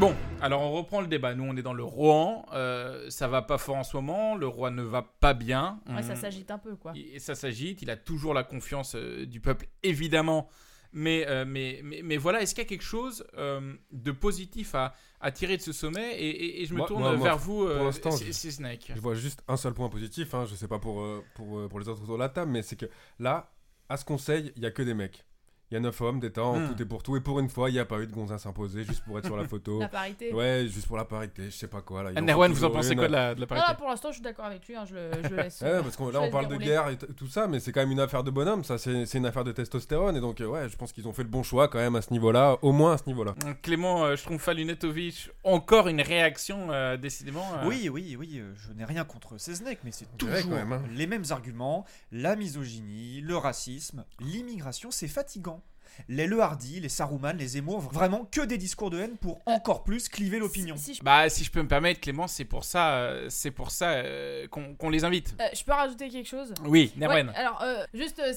Bon, 0.00 0.12
alors 0.42 0.60
on 0.62 0.72
reprend 0.72 1.00
le 1.00 1.06
débat. 1.06 1.34
Nous, 1.34 1.44
on 1.44 1.56
est 1.56 1.62
dans 1.62 1.72
le 1.72 1.84
Rohan. 1.84 2.44
euh, 2.52 3.08
ça 3.10 3.28
va 3.28 3.42
pas 3.42 3.58
fort 3.58 3.76
en 3.76 3.84
ce 3.84 3.96
moment. 3.96 4.34
Le 4.34 4.46
roi 4.48 4.70
ne 4.70 4.82
va 4.82 5.02
pas 5.02 5.34
bien. 5.34 5.80
Ouais, 5.88 6.02
ça 6.02 6.12
On- 6.12 6.16
s'agite 6.16 6.50
un 6.50 6.58
peu 6.58 6.74
quoi. 6.76 6.92
Et 6.96 7.18
ça 7.20 7.34
s'agite. 7.34 7.80
Il 7.82 7.90
a 7.90 7.96
toujours 7.96 8.34
la 8.34 8.42
confiance 8.44 8.94
euh, 8.96 9.24
du 9.24 9.40
peuple, 9.40 9.66
évidemment. 9.82 10.48
Mais, 10.92 11.26
euh, 11.28 11.44
mais, 11.46 11.80
mais, 11.82 12.02
mais 12.04 12.16
voilà, 12.16 12.40
est-ce 12.42 12.54
qu'il 12.54 12.62
y 12.62 12.66
a 12.66 12.68
quelque 12.68 12.82
chose 12.84 13.24
euh, 13.36 13.74
de 13.92 14.12
positif 14.12 14.74
à, 14.74 14.94
à 15.20 15.32
tirer 15.32 15.56
de 15.56 15.62
ce 15.62 15.72
sommet? 15.72 16.14
Et, 16.20 16.28
et- 16.28 16.62
et 16.62 16.66
je 16.66 16.72
me 16.72 16.78
Moi- 16.78 16.86
tourne 16.88 17.02
moi- 17.02 17.16
moi, 17.16 17.24
vers 17.24 17.38
vous, 17.38 17.64
euh, 17.64 17.84
l'instant, 17.84 18.10
c'est 18.12 18.26
je- 18.26 18.32
c'est 18.32 18.50
Snake. 18.52 18.92
Je 18.94 19.00
vois 19.00 19.14
juste 19.14 19.42
un 19.48 19.56
seul 19.56 19.74
point 19.74 19.88
positif, 19.88 20.34
hein, 20.34 20.44
je 20.48 20.54
sais 20.54 20.68
pas 20.68 20.78
pour, 20.78 21.04
pour, 21.34 21.68
pour 21.68 21.80
les 21.80 21.88
autres 21.88 22.02
autour 22.02 22.14
de 22.16 22.20
la 22.22 22.28
table, 22.28 22.50
mais 22.52 22.62
c'est 22.62 22.76
que 22.76 22.86
là, 23.18 23.50
à 23.88 23.96
ce 23.96 24.04
conseil, 24.04 24.52
il 24.56 24.62
y 24.62 24.66
a 24.66 24.70
que 24.70 24.82
des 24.82 24.94
mecs. 24.94 25.24
Il 25.70 25.74
y 25.74 25.76
a 25.78 25.80
9 25.80 26.00
hommes, 26.02 26.20
des 26.20 26.30
temps, 26.30 26.56
Hmm. 26.58 26.68
tout 26.74 26.82
est 26.82 26.84
pour 26.86 27.02
tout, 27.02 27.16
et 27.16 27.20
pour 27.20 27.40
une 27.40 27.48
fois, 27.48 27.70
il 27.70 27.72
n'y 27.72 27.78
a 27.78 27.84
pas 27.84 27.98
eu 27.98 28.06
de 28.06 28.12
gonzin 28.12 28.38
s'imposer 28.38 28.84
juste 28.84 29.02
pour 29.04 29.18
être 29.18 29.24
sur 29.24 29.36
la 29.36 29.48
photo. 29.48 29.78
La 29.80 29.88
parité. 29.88 30.32
Ouais, 30.32 30.66
juste 30.68 30.86
pour 30.86 30.96
la 30.96 31.04
parité, 31.06 31.44
je 31.46 31.50
sais 31.56 31.66
pas 31.68 31.80
quoi. 31.80 32.02
Là, 32.12 32.20
Nerwan, 32.20 32.52
vous 32.52 32.64
en 32.64 32.70
pensez 32.70 32.90
une. 32.92 32.98
quoi 32.98 33.08
de 33.08 33.12
la, 33.12 33.34
de 33.34 33.40
la 33.40 33.46
Non, 33.46 33.48
parité 33.48 33.68
non, 33.70 33.74
pour 33.76 33.88
l'instant, 33.88 34.08
je 34.10 34.14
suis 34.14 34.22
d'accord 34.22 34.44
avec 34.44 34.66
lui. 34.68 34.76
hein, 34.76 34.84
je, 34.86 34.94
le, 34.94 35.10
je 35.24 35.28
le 35.28 35.36
laisse. 35.36 35.60
Ouais, 35.62 35.82
parce 35.82 35.96
que 35.96 36.04
je 36.04 36.10
là, 36.10 36.20
on 36.20 36.30
parle 36.30 36.48
de 36.48 36.56
guerre 36.56 36.88
et 36.90 36.96
tout 36.98 37.26
ça, 37.26 37.46
mais 37.48 37.60
c'est 37.60 37.72
quand 37.72 37.80
même 37.80 37.90
une 37.92 38.00
affaire 38.00 38.22
de 38.22 38.30
bonhomme, 38.30 38.62
ça, 38.62 38.76
c'est 38.78 39.14
une 39.14 39.26
affaire 39.26 39.44
de 39.44 39.52
testostérone, 39.52 40.16
et 40.16 40.20
donc, 40.20 40.40
euh, 40.40 40.46
ouais, 40.46 40.68
je 40.68 40.76
pense 40.76 40.92
qu'ils 40.92 41.08
ont 41.08 41.12
fait 41.12 41.22
le 41.22 41.28
bon 41.30 41.42
choix 41.42 41.66
quand 41.68 41.78
même 41.78 41.96
à 41.96 42.02
ce 42.02 42.12
niveau-là, 42.12 42.58
au 42.62 42.72
moins 42.72 42.92
à 42.92 42.98
ce 42.98 43.06
niveau-là. 43.06 43.34
Clément 43.62 44.04
euh, 44.04 44.16
Schtroumpfa-Lunetovic, 44.16 45.30
encore 45.44 45.88
une 45.88 46.00
réaction, 46.02 46.70
euh, 46.70 46.96
décidément. 46.96 47.46
euh, 47.58 47.66
Oui, 47.66 47.88
oui, 47.88 48.16
oui, 48.18 48.34
euh, 48.38 48.52
je 48.56 48.72
n'ai 48.72 48.84
rien 48.84 49.04
contre 49.04 49.38
Seznec, 49.38 49.78
mais 49.84 49.90
c'est 49.92 50.06
toujours 50.18 50.34
dirait 50.34 50.42
quand 50.42 50.50
même, 50.56 50.72
hein. 50.72 50.82
les 50.94 51.06
mêmes 51.06 51.24
arguments. 51.30 51.84
La 52.12 52.36
misogynie, 52.36 53.20
le 53.22 53.36
racisme, 53.36 54.04
l'immigration, 54.20 54.90
c'est 54.90 55.08
fatigant. 55.08 55.62
Les 56.08 56.26
Le 56.26 56.40
Hardy, 56.40 56.80
les 56.80 56.88
Saruman, 56.88 57.36
les 57.36 57.48
Zemmour, 57.48 57.80
vraiment 57.80 58.24
que 58.24 58.40
des 58.42 58.58
discours 58.58 58.90
de 58.90 58.98
haine 59.00 59.16
pour 59.16 59.40
encore 59.46 59.84
plus 59.84 60.08
cliver 60.08 60.38
l'opinion. 60.38 60.76
Si, 60.76 60.84
si 60.84 60.94
je, 60.94 61.02
Bah, 61.02 61.28
si 61.28 61.44
je 61.44 61.50
peux 61.50 61.62
me 61.62 61.68
permettre, 61.68 62.00
Clément, 62.00 62.26
c'est 62.26 62.44
pour 62.44 62.64
ça, 62.64 62.94
euh, 62.94 63.26
c'est 63.28 63.50
pour 63.50 63.70
ça 63.70 63.90
euh, 63.92 64.46
qu'on 64.48 64.90
les 64.90 65.04
invite. 65.04 65.34
euh, 65.40 65.44
je 65.54 65.64
peux 65.64 65.72
rajouter 65.72 66.08
quelque 66.08 66.28
chose? 66.28 66.52
Oui, 66.64 66.92
Nerwen. 66.96 67.28
Ouais, 67.28 67.34
alors, 67.36 67.62
euh, 67.62 67.84
juste, 67.94 68.18
euh, 68.20 68.32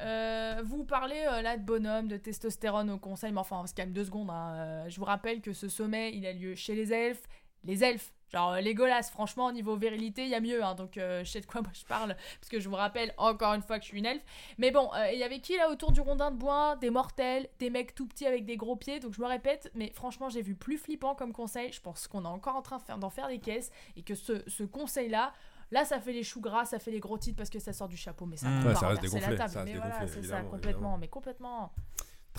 euh, 0.00 0.62
vous 0.64 0.84
parlez 0.84 1.26
euh, 1.30 1.42
là 1.42 1.56
de 1.56 1.62
bonhomme, 1.62 2.08
de 2.08 2.16
testostérone 2.16 2.90
au 2.90 2.98
conseil, 2.98 3.32
mais 3.32 3.40
enfin, 3.40 3.60
on 3.62 3.66
se 3.66 3.74
calme 3.74 3.92
deux 3.92 4.04
secondes. 4.04 4.30
hein. 4.30 4.52
Euh, 4.56 4.88
je 4.88 4.96
vous 4.98 5.04
rappelle 5.04 5.40
que 5.40 5.52
ce 5.52 5.68
sommet, 5.68 6.12
il 6.14 6.26
a 6.26 6.32
lieu 6.32 6.54
chez 6.54 6.74
les 6.74 6.92
elfes. 6.92 7.22
Les 7.64 7.84
elfes, 7.84 8.12
genre 8.32 8.52
euh, 8.52 8.60
Legolas, 8.60 9.04
franchement, 9.10 9.46
au 9.46 9.52
niveau 9.52 9.76
virilité, 9.76 10.22
il 10.24 10.28
y 10.28 10.34
a 10.34 10.40
mieux. 10.40 10.62
hein. 10.64 10.74
donc, 10.74 10.96
euh, 10.96 11.24
je 11.24 11.30
sais 11.30 11.40
de 11.40 11.46
quoi 11.46 11.60
moi 11.62 11.70
je 11.74 11.84
parle, 11.84 12.16
parce 12.40 12.48
que 12.50 12.60
je 12.60 12.68
vous 12.68 12.76
rappelle 12.76 13.12
encore 13.16 13.54
une 13.54 13.62
fois 13.62 13.78
que 13.78 13.84
je 13.84 13.88
suis 13.90 13.98
une 13.98 14.06
elfe. 14.06 14.22
Mais 14.58 14.70
bon, 14.70 14.90
euh, 14.94 15.10
il 15.12 15.18
y 15.18 15.22
avait 15.24 15.40
qui 15.40 15.56
là 15.56 15.70
autour 15.70 15.92
du 15.92 16.00
rondin 16.00 16.30
de 16.30 16.36
bois? 16.36 16.76
Des 16.76 16.90
mortels, 16.90 17.48
des 17.58 17.70
mecs 17.70 17.94
tout 17.94 18.06
petits 18.06 18.26
avec 18.26 18.44
des 18.44 18.56
gros 18.56 18.76
pieds. 18.76 19.00
Donc, 19.00 19.14
je 19.14 19.20
me 19.20 19.26
répète, 19.26 19.70
mais 19.74 19.90
franchement, 19.94 20.28
j'ai 20.28 20.42
vu 20.42 20.54
plus 20.54 20.78
flippant 20.78 21.14
comme 21.14 21.32
conseil. 21.32 21.72
Je 21.72 21.80
pense 21.80 22.06
qu'on 22.08 22.24
est 22.24 22.28
encore 22.28 22.56
en 22.56 22.62
train 22.62 22.78
d'en 22.98 23.10
faire 23.10 23.28
des 23.28 23.38
caisses 23.38 23.70
et 23.96 24.02
que 24.02 24.14
ce, 24.14 24.42
ce 24.48 24.62
conseil-là, 24.64 25.32
Là, 25.72 25.84
ça 25.84 26.00
fait 26.00 26.12
les 26.12 26.24
choux 26.24 26.40
gras, 26.40 26.64
ça 26.64 26.80
fait 26.80 26.90
les 26.90 26.98
gros 26.98 27.16
titres 27.16 27.36
parce 27.36 27.48
que 27.48 27.60
ça 27.60 27.72
sort 27.72 27.86
du 27.86 27.96
chapeau, 27.96 28.26
mais 28.26 28.36
ça 28.36 28.48
Mmh. 28.48 28.66
Ouais, 28.66 28.74
ça 28.74 28.88
reste 28.88 29.02
dégonflé, 29.02 29.30
la 29.30 29.36
table. 29.36 29.52
ça 29.52 29.60
reste 29.60 29.72
mais 29.72 29.78
voilà, 29.78 30.08
c'est 30.08 30.22
ça, 30.24 30.40
complètement, 30.40 30.70
évidemment. 30.70 30.98
mais 30.98 31.06
complètement. 31.06 31.72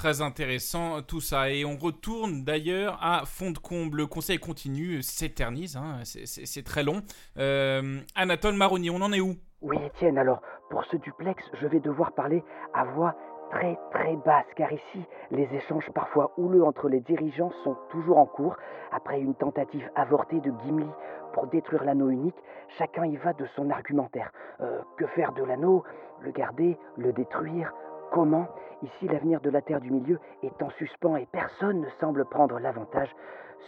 Très 0.01 0.23
intéressant 0.23 1.03
tout 1.03 1.21
ça. 1.21 1.51
Et 1.51 1.63
on 1.63 1.77
retourne 1.77 2.43
d'ailleurs 2.43 2.97
à 3.03 3.21
fond 3.27 3.51
de 3.51 3.59
comble. 3.59 3.97
Le 3.97 4.07
conseil 4.07 4.39
continue, 4.39 5.03
s'éternise, 5.03 5.77
hein, 5.77 5.99
c'est- 6.03 6.65
très 6.65 6.81
long. 6.81 7.03
Euh, 7.37 7.99
Anatole 8.15 8.55
Maroni, 8.55 8.89
on 8.89 8.99
en 9.01 9.13
est 9.13 9.19
où? 9.21 9.35
Oui, 9.61 9.77
Étienne, 9.85 10.17
alors, 10.17 10.41
pour 10.71 10.83
ce 10.85 10.97
duplex, 10.97 11.43
je 11.61 11.67
vais 11.67 11.79
devoir 11.79 12.13
parler 12.13 12.43
à 12.73 12.83
voix 12.85 13.13
très 13.51 13.77
très 13.91 14.15
basse, 14.25 14.47
car 14.55 14.73
ici, 14.73 15.05
les 15.29 15.47
échanges 15.53 15.91
parfois 15.93 16.31
houleux 16.35 16.63
entre 16.63 16.89
les 16.89 17.01
dirigeants 17.01 17.51
sont 17.63 17.77
toujours 17.91 18.17
en 18.17 18.25
cours. 18.25 18.55
Après 18.91 19.21
une 19.21 19.35
tentative 19.35 19.87
avortée 19.95 20.39
de 20.39 20.51
Gimli 20.63 20.89
pour 21.33 21.45
détruire 21.45 21.83
l'anneau 21.83 22.09
unique, 22.09 22.41
chacun 22.79 23.05
y 23.05 23.17
va 23.17 23.33
de 23.33 23.45
son 23.55 23.69
argumentaire. 23.69 24.31
Euh, 24.61 24.79
que 24.97 25.05
faire 25.05 25.31
de 25.33 25.43
l'anneau? 25.43 25.83
Le 26.21 26.31
garder? 26.31 26.79
Le 26.97 27.13
détruire? 27.13 27.71
Comment 28.11 28.45
Ici, 28.83 29.07
l'avenir 29.07 29.39
de 29.41 29.49
la 29.51 29.61
Terre 29.61 29.79
du 29.79 29.91
Milieu 29.91 30.19
est 30.43 30.61
en 30.63 30.69
suspens 30.71 31.15
et 31.15 31.27
personne 31.31 31.81
ne 31.81 31.89
semble 31.99 32.25
prendre 32.25 32.59
l'avantage 32.59 33.15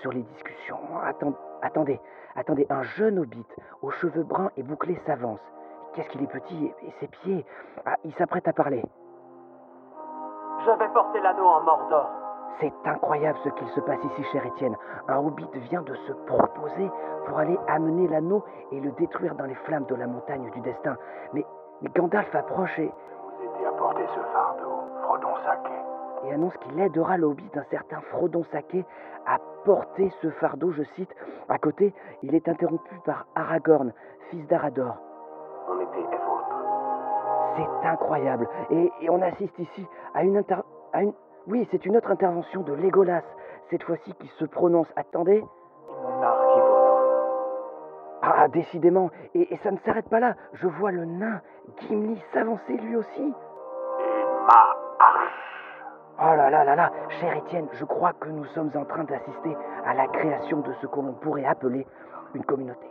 sur 0.01 0.11
les 0.11 0.23
discussions. 0.23 0.79
Atten- 1.05 1.35
attendez, 1.61 1.99
attendez, 2.35 2.65
un 2.71 2.81
jeune 2.81 3.19
hobbit 3.19 3.45
aux 3.83 3.91
cheveux 3.91 4.23
bruns 4.23 4.49
et 4.57 4.63
bouclés 4.63 4.99
s'avance. 5.05 5.39
Qu'est-ce 5.93 6.09
qu'il 6.09 6.23
est 6.23 6.27
petit 6.31 6.73
et, 6.81 6.91
ses 6.99 7.07
pieds? 7.07 7.45
Ah, 7.85 7.95
il 8.03 8.11
s'apprête 8.15 8.47
à 8.47 8.53
parler. 8.53 8.83
Je 10.65 10.71
vais 10.71 10.89
porter 10.93 11.21
l'anneau 11.21 11.45
en 11.45 11.61
Mordor. 11.61 12.09
C'est 12.59 12.73
incroyable 12.85 13.37
ce 13.43 13.49
qu'il 13.49 13.67
se 13.69 13.79
passe 13.81 14.03
ici, 14.03 14.23
cher 14.31 14.43
Étienne. 14.45 14.75
Un 15.07 15.19
hobbit 15.19 15.47
vient 15.69 15.83
de 15.83 15.93
se 15.93 16.11
proposer 16.25 16.89
pour 17.27 17.37
aller 17.37 17.57
amener 17.67 18.07
l'anneau 18.07 18.43
et 18.71 18.79
le 18.79 18.91
détruire 18.93 19.35
dans 19.35 19.45
les 19.45 19.55
flammes 19.55 19.85
de 19.85 19.95
la 19.95 20.07
montagne 20.07 20.49
du 20.51 20.59
destin. 20.61 20.97
Mais, 21.33 21.45
Gandalf 21.95 22.33
approche 22.33 22.79
et, 22.79 22.91
porter 23.83 24.07
ce 24.15 24.19
fardeau, 24.31 24.79
Frodon 25.03 25.35
Sacquet. 25.45 25.83
et 26.25 26.33
annonce 26.33 26.55
qu'il 26.57 26.79
aidera 26.79 27.17
le 27.17 27.25
hobbit 27.25 27.49
d'un 27.53 27.65
certain 27.69 27.99
Frodon 28.11 28.43
Saquet 28.45 28.85
à 29.27 29.39
porter 29.65 30.09
ce 30.21 30.29
fardeau, 30.29 30.71
je 30.71 30.83
cite. 30.95 31.13
À 31.49 31.57
côté, 31.57 31.93
il 32.21 32.33
est 32.33 32.47
interrompu 32.47 32.95
par 33.05 33.25
Aragorn, 33.35 33.91
fils 34.29 34.47
d'Arador. 34.47 34.95
Mon 35.67 35.81
épée 35.81 35.99
est 35.99 36.25
vôtre. 36.25 36.55
C'est 37.57 37.87
incroyable. 37.87 38.47
Et, 38.69 38.89
et 39.01 39.09
on 39.09 39.21
assiste 39.21 39.59
ici 39.59 39.85
à 40.13 40.23
une 40.23 40.37
inter... 40.37 40.61
à 40.93 41.03
une... 41.03 41.13
Oui, 41.47 41.67
c'est 41.71 41.85
une 41.85 41.97
autre 41.97 42.09
intervention 42.09 42.61
de 42.61 42.71
Legolas, 42.71 43.23
cette 43.69 43.83
fois-ci 43.83 44.13
qui 44.13 44.27
se 44.39 44.45
prononce. 44.45 44.87
Attendez. 44.95 45.39
Et 45.39 45.93
mon 46.03 46.21
arc 46.21 46.41
est 46.55 46.61
vôtre. 46.61 48.19
Ah, 48.21 48.47
décidément. 48.47 49.09
Et, 49.35 49.53
et 49.53 49.57
ça 49.57 49.71
ne 49.71 49.77
s'arrête 49.79 50.07
pas 50.07 50.21
là. 50.21 50.35
Je 50.53 50.67
vois 50.67 50.91
le 50.91 51.03
nain 51.03 51.41
Gimli 51.81 52.17
s'avancer 52.33 52.77
lui 52.77 52.95
aussi. 52.95 53.33
Ma 54.47 54.59
hache. 54.99 55.31
Oh 56.19 56.35
là 56.35 56.49
là 56.49 56.63
là 56.63 56.75
là, 56.75 56.91
cher 57.19 57.35
Étienne, 57.37 57.67
je 57.79 57.85
crois 57.85 58.13
que 58.13 58.29
nous 58.29 58.45
sommes 58.53 58.71
en 58.75 58.85
train 58.85 59.03
d'assister 59.03 59.55
à 59.85 59.93
la 59.93 60.07
création 60.07 60.61
de 60.61 60.71
ce 60.81 60.87
que 60.87 60.95
l'on 60.95 61.13
pourrait 61.13 61.45
appeler 61.45 61.85
une 62.35 62.43
communauté. 62.45 62.85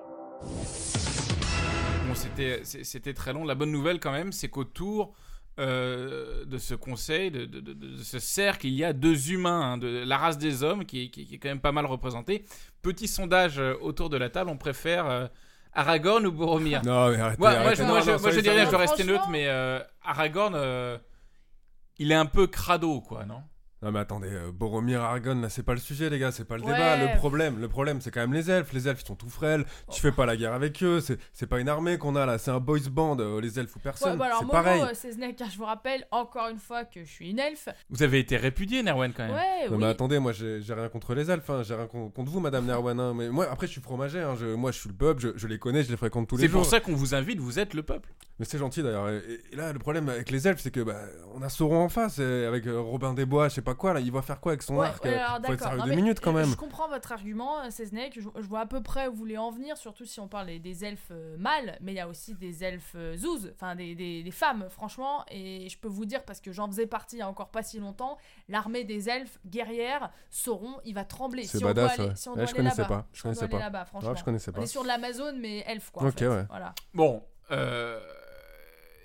Bon, 2.08 2.14
c'était 2.14 3.14
très 3.14 3.32
long. 3.32 3.44
La 3.44 3.54
bonne 3.54 3.70
nouvelle, 3.70 4.00
quand 4.00 4.12
même, 4.12 4.32
c'est 4.32 4.48
qu'autour 4.48 5.14
euh, 5.60 6.44
de 6.46 6.56
ce 6.58 6.74
conseil, 6.74 7.30
de, 7.30 7.44
de- 7.44 7.60
de- 7.60 7.74
de 7.74 7.96
ce 7.98 8.18
cercle, 8.18 8.66
il 8.66 8.72
y 8.72 8.84
a 8.84 8.92
deux 8.94 9.30
humains, 9.32 9.72
hein, 9.74 9.78
de 9.78 10.02
la 10.04 10.16
race 10.16 10.38
des 10.38 10.62
hommes, 10.64 10.84
qui, 10.86 11.10
qui- 11.10 11.26
qui 11.26 11.34
est 11.34 11.38
quand 11.38 11.50
même 11.50 11.60
pas 11.60 11.72
mal 11.72 11.84
représentée. 11.86 12.44
Petit 12.82 13.06
sondage 13.06 13.58
euh, 13.60 13.74
autour 13.82 14.08
de 14.08 14.16
la 14.16 14.30
table, 14.30 14.48
on 14.50 14.56
préfère 14.56 15.06
euh, 15.08 15.26
Aragorn 15.74 16.26
ou 16.26 16.32
Boromir? 16.32 16.80
Non, 16.84 17.10
mais 17.10 17.20
arrêtez. 17.20 17.38
Moi, 17.38 17.50
moi, 17.50 17.58
arrêtez. 17.60 17.76
je, 17.76 17.82
Non, 17.82 17.88
moi, 17.88 17.98
non, 17.98 18.02
je, 18.04 18.10
ça 18.12 18.18
moi, 18.22 18.30
je 18.30 18.40
rien, 18.40 18.54
va. 18.54 18.64
je 18.64 18.70
dois 18.70 18.78
rester 18.80 19.04
neutre, 19.04 19.28
mais 19.30 19.44
euh, 19.46 19.78
Aragorn, 20.02 20.54
euh, 20.56 20.96
il 21.98 22.10
est 22.12 22.16
un 22.16 22.26
peu 22.26 22.46
crado, 22.46 23.00
quoi, 23.00 23.24
non? 23.24 23.42
Non 23.84 23.90
mais 23.90 23.98
attendez, 23.98 24.28
euh, 24.30 24.52
Boromir 24.52 25.02
Aragorn, 25.02 25.42
là 25.42 25.48
c'est 25.48 25.64
pas 25.64 25.72
le 25.74 25.80
sujet 25.80 26.08
les 26.08 26.20
gars, 26.20 26.30
c'est 26.30 26.44
pas 26.44 26.56
le 26.56 26.62
Ouais. 26.62 26.72
débat. 26.72 26.96
Le 27.04 27.16
problème, 27.16 27.58
le 27.58 27.66
problème 27.66 28.00
c'est 28.00 28.12
quand 28.12 28.20
même 28.20 28.32
les 28.32 28.48
elfes. 28.48 28.72
Les 28.72 28.86
elfes 28.86 29.02
ils 29.02 29.06
sont 29.06 29.16
tout 29.16 29.28
frêles, 29.28 29.64
tu 29.90 30.00
fais 30.00 30.12
pas 30.12 30.24
la 30.24 30.36
guerre 30.36 30.52
avec 30.52 30.80
eux, 30.84 31.00
c'est 31.00 31.18
c'est 31.32 31.48
pas 31.48 31.58
une 31.58 31.68
armée 31.68 31.98
qu'on 31.98 32.14
a 32.14 32.24
là, 32.24 32.38
c'est 32.38 32.52
un 32.52 32.60
boys 32.60 32.78
band, 32.92 33.16
euh, 33.18 33.40
les 33.40 33.58
elfes 33.58 33.74
ou 33.74 33.78
Ouais, 33.78 33.82
personne. 33.82 34.16
bah 34.18 34.26
alors, 34.26 34.38
c'est 34.38 34.48
pareil. 34.48 34.82
euh, 34.82 34.90
c'est 34.94 35.10
Snake, 35.10 35.34
car 35.34 35.50
je 35.50 35.58
vous 35.58 35.64
rappelle 35.64 36.06
encore 36.12 36.48
une 36.48 36.60
fois 36.60 36.84
que 36.84 37.02
je 37.02 37.10
suis 37.10 37.30
une 37.30 37.40
elfe. 37.40 37.68
Vous 37.90 38.04
avez 38.04 38.20
été 38.20 38.36
répudié, 38.36 38.84
Nerwen, 38.84 39.12
quand 39.12 39.24
même. 39.26 39.34
Ouais, 39.34 39.66
Non 39.68 39.72
oui. 39.72 39.78
mais 39.82 39.86
attendez, 39.86 40.20
moi 40.20 40.30
j'ai 40.30 40.60
rien 40.68 40.88
contre 40.88 41.12
les 41.16 41.28
elfes, 41.28 41.50
hein, 41.50 41.64
j'ai 41.64 41.74
rien 41.74 41.88
con- 41.88 42.08
contre 42.10 42.30
vous 42.30 42.38
Madame 42.38 42.66
Nerwan. 42.66 43.00
hein, 43.00 43.14
mais 43.16 43.30
moi 43.30 43.48
après 43.50 43.66
je 43.66 43.72
suis 43.72 43.80
fromager, 43.82 44.20
hein, 44.20 44.36
je- 44.38 44.54
moi 44.54 44.70
je 44.70 44.78
suis 44.78 44.90
le 44.90 44.94
peuple, 44.94 45.20
je, 45.22 45.28
je 45.34 45.48
les 45.48 45.58
connais, 45.58 45.82
je 45.82 45.90
les 45.90 45.96
fréquente 45.96 46.28
tous 46.28 46.36
les 46.36 46.42
C'est 46.44 46.52
jours. 46.52 46.60
pour 46.60 46.70
ça 46.70 46.78
qu'on 46.78 46.94
vous 46.94 47.16
invite, 47.16 47.40
vous 47.40 47.58
êtes 47.58 47.74
le 47.74 47.82
peuple. 47.82 48.10
Mais 48.38 48.44
c'est 48.46 48.58
gentil 48.58 48.82
d'ailleurs. 48.82 49.08
Et, 49.10 49.40
et 49.52 49.56
là 49.56 49.72
le 49.72 49.78
problème 49.78 50.08
avec 50.08 50.30
les 50.30 50.48
elfes 50.48 50.60
c'est 50.60 50.70
que 50.70 50.80
bah, 50.80 51.00
on 51.34 51.42
a 51.42 51.48
Sauron 51.48 51.84
en 51.84 51.88
face, 51.88 52.18
et 52.18 52.44
avec 52.46 52.66
euh, 52.66 52.80
Robin 52.80 53.12
des 53.14 53.26
Bois, 53.26 53.48
je 53.48 53.54
sais 53.54 53.62
pas 53.62 53.74
quoi 53.74 53.92
là, 53.92 54.00
il 54.00 54.10
va 54.10 54.22
faire 54.22 54.40
quoi 54.40 54.52
avec 54.52 54.62
son 54.62 54.76
Ouais, 54.76 54.86
arc 54.86 55.04
ouais, 55.04 55.10
euh, 55.14 55.16
alors, 55.18 55.30
Faut 55.30 55.36
être 55.36 55.42
d'accord. 55.50 55.66
sérieux 55.68 55.78
Non, 55.80 55.84
deux 55.86 55.94
minutes 55.94 56.20
quand 56.20 56.30
euh, 56.30 56.40
même. 56.40 56.48
Je 56.48 56.56
comprends 56.56 56.88
votre 56.88 57.12
argument, 57.12 57.60
euh, 57.60 57.66
c'est 57.70 57.86
Snake. 57.86 58.14
Je, 58.16 58.20
je 58.34 58.46
vois 58.48 58.60
à 58.60 58.66
peu 58.66 58.82
près 58.82 59.06
où 59.06 59.12
vous 59.12 59.18
voulez 59.18 59.36
en 59.38 59.50
venir, 59.50 59.76
surtout 59.76 60.06
si 60.06 60.18
on 60.18 60.28
parle 60.28 60.46
des, 60.46 60.58
des 60.58 60.84
elfes 60.84 61.08
euh, 61.10 61.36
mâles, 61.38 61.76
mais 61.82 61.92
il 61.92 61.96
y 61.96 62.00
a 62.00 62.08
aussi 62.08 62.34
des 62.34 62.64
elfes 62.64 62.94
euh, 62.96 63.16
zouz, 63.16 63.52
enfin 63.54 63.76
des, 63.76 63.94
des- 63.94 64.22
des 64.22 64.30
femmes, 64.30 64.66
franchement. 64.70 65.24
Et 65.30 65.68
je 65.68 65.78
peux 65.78 65.88
vous 65.88 66.06
dire, 66.06 66.24
parce 66.24 66.40
que 66.40 66.52
j'en 66.52 66.66
faisais 66.68 66.86
partie 66.86 67.16
il 67.16 67.20
y 67.20 67.22
a 67.22 67.28
encore 67.28 67.50
pas 67.50 67.62
si 67.62 67.78
longtemps, 67.78 68.16
l'armée 68.48 68.84
des 68.84 69.08
elfes 69.10 69.38
guerrières 69.46 70.10
Sauron, 70.30 70.76
il 70.84 70.94
va 70.94 71.04
trembler. 71.04 71.42
C'est 71.44 71.58
si 71.58 71.64
on 71.64 71.66
doit 71.66 71.74
badass, 71.74 71.98
aller- 71.98 72.08
ouais. 72.08 72.14
si 72.16 72.28
on 72.28 72.32
Ouais, 72.32 72.36
doit 72.38 72.44
je 72.46 72.50
aller 72.50 72.56
connaissais 72.56 72.82
là-bas. 72.82 72.94
pas, 72.96 73.06
je 73.12 73.16
Si 73.18 73.22
connaissais 73.22 73.48
pas. 73.48 73.58
là-bas, 73.58 73.84
franchement. 73.84 74.10
Ouais, 74.10 74.16
je 74.16 74.24
connaissais 74.24 74.50
On 74.56 74.62
est 74.62 74.66
sur 74.66 74.82
de 74.82 74.88
l'Amazone, 74.88 75.38
mais 75.38 75.62
elfe, 75.66 75.90
quoi. 75.90 76.02
en 76.02 76.08
Ok, 76.08 76.18
fait. 76.18 76.28
ouais. 76.28 76.44
Voilà. 76.48 76.74
Bon, 76.94 77.22
euh, 77.50 78.00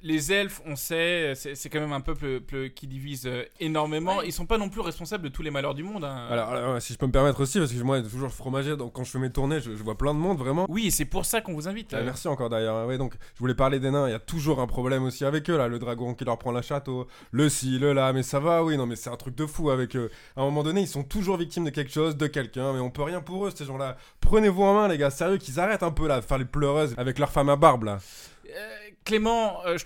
les 0.04 0.32
elfes, 0.32 0.62
on 0.66 0.76
sait, 0.76 1.34
c'est 1.36 1.70
quand 1.70 1.80
même 1.80 1.94
un 1.94 2.02
peuple 2.02 2.40
peu- 2.42 2.68
qui 2.68 2.88
divise 2.88 3.26
euh, 3.26 3.44
énormément. 3.60 4.18
Ouais. 4.18 4.28
Ils 4.28 4.32
sont 4.34 4.46
pas 4.46 4.58
non 4.58 4.70
plus 4.70 4.82
responsables 4.82 5.24
de 5.24 5.30
tous 5.30 5.42
les 5.42 5.52
malheurs 5.52 5.74
du 5.74 5.84
monde. 5.84 6.04
hein. 6.04 6.28
Alors, 6.30 6.50
alors, 6.50 6.82
si 6.82 6.94
je 6.94 6.98
peux 6.98 7.08
me 7.08 7.12
permettre 7.12 7.42
aussi, 7.42 7.60
parce 7.60 7.72
que 7.72 7.82
moi, 7.84 8.02
toujours 8.02 8.32
fromager, 8.32 8.78
donc 8.78 8.94
quand 8.94 9.04
je 9.04 9.12
fais 9.12 9.20
mes 9.20 9.32
tournées, 9.32 9.60
je, 9.60 9.72
je 9.76 9.84
vois 9.84 9.98
plein 9.98 10.14
de 10.14 10.20
monde, 10.20 10.38
vraiment. 10.38 10.66
Oui, 10.70 10.92
c'est 10.92 11.06
pour 11.06 11.26
ça 11.26 11.42
qu'on 11.42 11.54
vous 11.54 11.68
invite. 11.68 11.94
Ah, 11.94 11.98
euh. 11.98 12.04
merci 12.06 12.28
encore 12.28 12.50
d'ailleurs. 12.50 12.88
Ouais, 12.88 12.98
donc, 12.98 13.14
je 13.36 13.40
voulais 13.40 13.56
parler 13.56 13.80
des 13.80 13.92
nains. 13.92 14.08
Il 14.08 14.12
y 14.12 14.16
a 14.16 14.20
toujours 14.20 14.60
un 14.60 14.68
problème 14.68 15.04
aussi 15.04 15.26
avec 15.26 15.50
eux, 15.50 15.58
là. 15.58 15.68
Le 15.68 15.80
dragon 15.80 16.14
qui 16.14 16.26
leur 16.26 16.38
prend 16.38 16.52
la 16.52 16.62
château, 16.62 17.08
le 17.32 17.50
ci, 17.50 17.80
le 17.80 17.94
là. 17.94 18.14
Mais 18.14 18.24
ça 18.24 18.40
va, 18.40 18.64
oui. 18.64 18.78
Non, 18.78 18.86
mais 18.86 18.96
c'est 18.96 19.10
un 19.10 19.18
truc 19.18 19.36
de 19.36 19.46
fou 19.46 19.70
avec 19.70 19.96
eux. 19.96 20.10
À 20.36 20.42
un 20.42 20.46
moment 20.46 20.64
donné, 20.64 20.82
ils 20.82 20.88
sont 20.88 21.04
toujours 21.04 21.38
victimes 21.38 21.66
de 21.66 21.70
quelque 21.70 21.92
chose, 21.92 22.16
de 22.18 22.28
quelqu'un. 22.28 22.74
Mais 22.74 22.80
on 22.80 22.90
peut 22.90 23.04
rien 23.04 23.22
pour 23.22 23.46
eux, 23.48 23.52
ces 23.54 23.66
gens-là. 23.66 23.98
Prenez-vous 24.22 24.64
en 24.64 24.74
main, 24.74 24.88
les 24.88 24.98
gars. 24.98 25.10
Sérieux, 25.10 25.38
qu'ils 25.38 25.60
arrêtent 25.60 25.84
un 25.84 25.92
peu, 25.92 26.08
là, 26.08 26.20
de 26.20 26.26
faire 26.26 26.38
les 26.38 26.46
pleureuses 26.46 26.94
avec 26.98 27.20
leur 27.20 27.32
femme 27.32 27.50
à 27.50 27.56
barbe, 27.56 27.84
là. 27.84 28.00
Euh, 28.50 28.87
Clément 29.08 29.66
euh, 29.66 29.78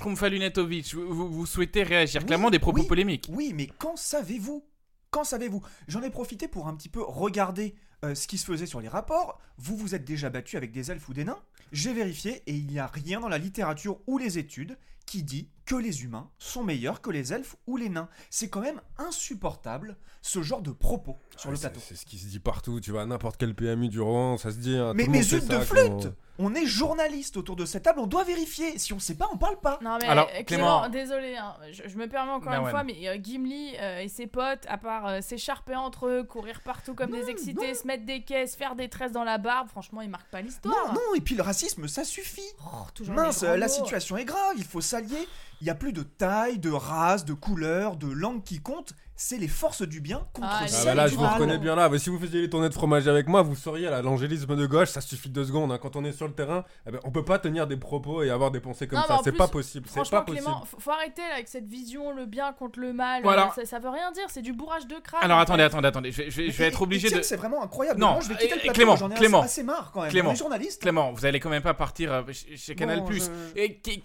vous, 0.94 1.14
vous- 1.14 1.32
vous 1.32 1.46
souhaitez 1.46 1.84
réagir 1.84 2.22
Oui, 2.22 2.28
Clairement 2.28 2.50
des 2.50 2.58
propos 2.60 2.82
oui. 2.82 2.88
polémiques. 2.88 3.28
Oui, 3.32 3.54
mais 3.56 3.68
quand 3.78 3.96
savez-vous? 3.96 4.66
Quand 5.12 5.24
savez-vous? 5.24 5.62
J'en 5.88 6.02
ai 6.02 6.10
profité 6.10 6.48
pour 6.48 6.68
un 6.68 6.76
petit 6.76 6.90
peu 6.90 7.04
regarder 7.04 7.76
euh, 8.04 8.16
ce 8.16 8.28
qui 8.28 8.40
se 8.40 8.46
faisait 8.46 8.66
sur 8.66 8.82
les 8.82 8.88
rapports. 8.88 9.40
Vous 9.58 9.78
vous 9.78 9.94
êtes 9.94 10.06
déjà 10.06 10.30
battu 10.32 10.58
avec 10.58 10.72
des 10.72 10.90
elfes 10.90 11.08
ou 11.08 11.14
des 11.14 11.24
nains? 11.24 11.38
J'ai 11.72 11.94
vérifié 11.94 12.42
et 12.48 12.54
il 12.56 12.66
n'y 12.66 12.80
a 12.80 12.88
rien 12.88 13.20
dans 13.20 13.30
la 13.30 13.38
littérature 13.38 14.00
ou 14.08 14.18
les 14.18 14.40
études 14.40 14.76
qui 15.06 15.24
dit 15.24 15.50
que 15.66 15.76
les 15.76 16.04
humains 16.04 16.30
sont 16.40 16.64
meilleurs 16.64 17.02
que 17.02 17.12
les 17.12 17.32
elfes 17.34 17.56
ou 17.68 17.76
les 17.78 17.90
nains. 17.90 18.08
C'est 18.30 18.50
quand 18.50 18.62
même 18.62 18.82
insupportable 18.98 19.98
ce 20.22 20.42
genre 20.42 20.62
de 20.62 20.72
propos 20.72 21.18
sur 21.38 21.50
Ouais, 21.50 21.56
le 21.56 21.60
plateau. 21.60 21.80
C'est 21.84 21.96
ce 21.96 22.06
qui 22.06 22.18
se 22.18 22.28
dit 22.28 22.40
partout. 22.40 22.80
Tu 22.80 22.92
vois, 22.92 23.06
n'importe 23.06 23.38
quel 23.38 23.54
PMU 23.54 23.90
du 23.90 24.00
roman, 24.00 24.38
ça 24.38 24.52
se 24.52 24.58
dit. 24.58 24.76
hein, 24.76 24.94
Mais, 24.96 25.08
mais 25.08 25.22
zut 25.22 25.44
de 25.46 25.52
ça, 25.54 25.62
flûte 25.62 25.84
comment- 25.90 26.16
On 26.44 26.56
est 26.56 26.66
journaliste 26.66 27.38
autour 27.38 27.56
de 27.56 27.66
cette 27.66 27.84
table, 27.84 28.00
on 28.00 28.08
doit 28.08 28.24
vérifier. 28.24 28.80
Si 28.80 28.94
on 28.94 29.00
sait 29.00 29.14
pas, 29.16 29.30
on 29.32 29.38
parle 29.38 29.60
pas. 29.60 29.78
Non 29.82 29.98
mais 30.02 30.08
Alors, 30.08 30.28
euh, 30.34 30.42
Clément- 30.44 30.82
Clément, 30.82 30.90
désolé, 30.90 31.38
hein, 31.38 31.54
je, 31.72 31.84
je 31.88 31.98
me 31.98 32.08
permets 32.08 32.32
encore 32.32 32.52
Merwan. 32.52 32.66
une 32.66 32.72
fois, 32.72 32.84
mais 32.84 33.08
euh, 33.08 33.18
Gimli 33.22 33.76
euh, 33.80 34.00
et 34.00 34.08
ses 34.08 34.26
potes, 34.26 34.66
à 34.68 34.78
part 34.78 35.08
euh, 35.08 35.22
s'écharper 35.22 35.76
entre 35.76 36.08
eux, 36.08 36.24
courir 36.24 36.62
partout 36.62 36.96
comme 36.96 37.12
des 37.12 37.30
excités, 37.30 37.76
se 37.76 37.86
mettre 37.86 38.06
des 38.06 38.24
caisses, 38.24 38.56
faire 38.56 38.76
des 38.76 38.90
tresses 38.90 39.12
dans 39.12 39.24
la 39.24 39.38
barbe, 39.38 39.68
franchement, 39.70 40.02
ils 40.02 40.10
marquent 40.10 40.32
pas 40.32 40.42
l'histoire. 40.42 40.74
Non, 40.88 40.94
non, 40.94 41.16
et 41.16 41.22
puis 41.22 41.36
le 41.36 41.44
racisme, 41.44 41.88
ça 41.88 42.04
suffit. 42.04 42.42
Oh, 42.66 42.86
Mince, 43.10 43.44
la 43.44 43.68
situation 43.68 44.18
est 44.18 44.26
grave, 44.26 44.56
il 44.58 44.64
faut 44.66 44.82
s'allier. 44.82 45.28
Il 45.62 45.68
y 45.68 45.70
a 45.70 45.76
plus 45.76 45.94
de 45.94 46.02
taille, 46.02 46.58
de 46.58 46.72
race, 46.72 47.24
de 47.24 47.34
couleur, 47.34 47.96
de 47.96 48.08
langue 48.12 48.44
qui 48.44 48.60
compte. 48.62 48.94
C'est 49.24 49.38
les 49.38 49.48
forces 49.48 49.84
du 49.84 50.02
bien 50.02 50.26
contre 50.34 50.48
Ah, 50.50 50.62
Ah 50.64 50.68
celles 50.68 50.86
bah 50.86 50.96
là, 50.96 51.06
du 51.06 51.12
je 51.12 51.16
vous 51.18 51.22
mal. 51.24 51.34
reconnais 51.36 51.58
bien 51.60 51.76
là. 51.76 51.88
Mais 51.90 52.00
si 52.00 52.10
vous 52.10 52.18
faisiez 52.18 52.42
les 52.42 52.50
tournées 52.50 52.70
de 52.70 52.74
fromage 52.74 53.08
avec 53.08 53.28
moi, 53.28 53.44
vous 53.44 53.56
sauriez 53.56 53.88
là, 53.88 54.02
l'angélisme 54.02 54.56
de 54.56 54.66
gauche, 54.66 54.90
ça 54.90 55.00
suffit 55.00 55.30
deux 55.30 55.46
secondes. 55.46 55.72
hein. 55.72 55.78
Quand 55.80 55.96
on 55.96 56.04
est 56.04 56.12
sur 56.12 56.28
le 56.28 56.34
terrain, 56.34 56.66
eh 56.88 56.92
ben, 56.92 57.00
on 57.04 57.12
peut 57.12 57.24
pas 57.24 57.38
tenir 57.38 57.68
des 57.68 57.78
propos 57.78 58.24
et 58.24 58.32
avoir 58.32 58.50
des 58.50 58.60
pensées 58.60 58.88
comme 58.88 58.98
Non, 58.98 59.06
ça. 59.06 59.20
C'est 59.24 59.32
plus, 59.32 59.38
pas 59.38 59.48
possible. 59.48 59.86
C'est 59.88 59.94
Franchement, 59.94 60.20
pas 60.20 60.26
possible. 60.26 60.46
Clément, 60.46 60.66
faut, 60.66 60.80
faut 60.80 60.90
arrêter 60.92 61.22
là, 61.22 61.36
avec 61.36 61.48
cette 61.50 61.68
vision, 61.68 62.12
le 62.16 62.26
bien 62.26 62.52
contre 62.54 62.80
le 62.80 62.94
mal. 62.94 63.24
Euh, 63.24 63.36
ça, 63.56 63.64
ça 63.66 63.78
veut 63.80 63.90
rien 63.90 64.12
dire, 64.12 64.24
c'est 64.30 64.42
du 64.42 64.54
bourrage 64.54 64.88
de 64.88 64.96
crâne. 64.96 65.22
Alors 65.24 65.38
en 65.38 65.42
attendez, 65.42 65.64
attendez, 65.64 65.88
attendez. 65.88 66.12
Je 66.12 66.24
vais, 66.24 66.32
je 66.32 66.42
vais- 66.42 66.50
je 66.50 66.58
vais 66.58 66.64
Et- 66.64 66.68
être 66.68 66.82
obligé 66.82 67.12
de. 67.12 67.22
C'est 67.22 67.38
vraiment 67.38 67.62
incroyable. 67.64 68.00
Non, 68.00 68.20
je 68.22 68.28
vais 68.30 68.34
quitter 68.36 68.56
le 68.56 68.60
plateau. 68.62 68.74
Clément, 68.74 68.96
J'en 68.96 69.12
ai 69.12 69.14
Clément. 69.14 69.42
assez 69.44 69.62
marre 69.62 69.92
quand 69.94 70.02
même. 70.02 70.10
Clément. 70.10 70.34
Journaliste. 70.34 70.82
Clément, 70.82 71.12
vous 71.14 71.26
allez 71.28 71.40
quand 71.40 71.50
même 71.52 71.62
pas 71.62 71.76
partir 71.76 72.12
euh, 72.12 72.24
chez, 72.56 72.74
Canal+. 72.74 73.06
Plus. 73.06 73.30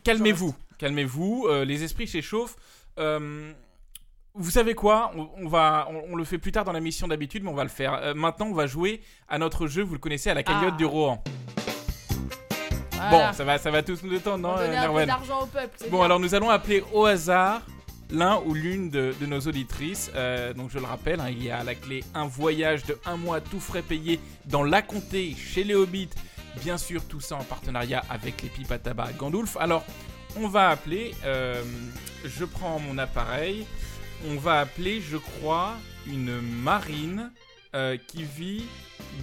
calmez-vous, 0.04 0.54
calmez-vous. 0.78 1.46
euh, 1.48 1.64
les 1.64 1.82
esprits 1.84 2.06
s'échauffent. 2.06 2.56
Euh, 2.98 3.52
vous 4.36 4.50
savez 4.50 4.74
quoi? 4.74 5.10
On, 5.16 5.28
on 5.44 5.48
va, 5.48 5.88
on, 5.90 6.12
on 6.12 6.16
le 6.16 6.24
fait 6.24 6.38
plus 6.38 6.52
tard 6.52 6.64
dans 6.64 6.72
la 6.72 6.80
mission 6.80 7.08
d'habitude, 7.08 7.42
mais 7.42 7.50
on 7.50 7.54
va 7.54 7.64
le 7.64 7.70
faire. 7.70 7.94
Euh, 7.94 8.14
maintenant, 8.14 8.46
on 8.46 8.54
va 8.54 8.66
jouer 8.66 9.00
à 9.28 9.38
notre 9.38 9.66
jeu. 9.66 9.82
Vous 9.82 9.94
le 9.94 9.98
connaissez, 9.98 10.30
à 10.30 10.34
la 10.34 10.42
cagnotte 10.42 10.74
Ah. 10.74 10.78
du 10.78 10.84
Rohan. 10.84 11.22
Voilà. 12.92 13.10
Bon, 13.28 13.32
ça 13.32 13.44
va, 13.44 13.58
ça 13.58 13.70
va 13.70 13.82
tous 13.82 14.02
nous 14.02 14.10
détendre, 14.10 14.48
On 14.58 14.96
non, 14.98 15.06
d'argent 15.06 15.42
au 15.42 15.46
peuple. 15.46 15.76
Bon, 15.90 15.98
bien. 15.98 16.04
alors 16.06 16.18
nous 16.18 16.34
allons 16.34 16.48
appeler 16.50 16.82
au 16.92 17.04
hasard 17.04 17.60
l'un 18.10 18.40
ou 18.46 18.54
l'une 18.54 18.88
de, 18.90 19.14
de 19.20 19.26
nos 19.26 19.40
auditrices. 19.40 20.10
Euh, 20.14 20.54
donc 20.54 20.70
je 20.70 20.78
le 20.78 20.86
rappelle, 20.86 21.20
hein, 21.20 21.28
il 21.28 21.42
y 21.44 21.50
a 21.50 21.58
à 21.58 21.64
la 21.64 21.74
clé 21.74 22.02
un 22.14 22.26
voyage 22.26 22.84
de 22.84 22.98
un 23.04 23.16
mois 23.16 23.40
tout 23.40 23.60
frais 23.60 23.82
payé 23.82 24.18
dans 24.46 24.62
la 24.64 24.80
comté 24.82 25.34
chez 25.36 25.62
les 25.64 25.74
Hobbits. 25.74 26.08
Bien 26.62 26.78
sûr, 26.78 27.04
tout 27.06 27.20
ça 27.20 27.36
en 27.36 27.44
partenariat 27.44 28.02
avec 28.08 28.40
les 28.42 28.48
pipes 28.48 28.72
à 28.72 28.78
tabac 28.78 29.12
Gandulf. 29.18 29.56
Alors, 29.60 29.84
on 30.40 30.48
va 30.48 30.70
appeler, 30.70 31.14
euh, 31.26 31.62
je 32.24 32.44
prends 32.46 32.78
mon 32.80 32.96
appareil, 32.96 33.66
on 34.24 34.36
va 34.36 34.60
appeler, 34.60 35.00
je 35.00 35.16
crois, 35.16 35.76
une 36.06 36.40
marine 36.40 37.32
euh, 37.74 37.96
qui 37.96 38.24
vit 38.24 38.66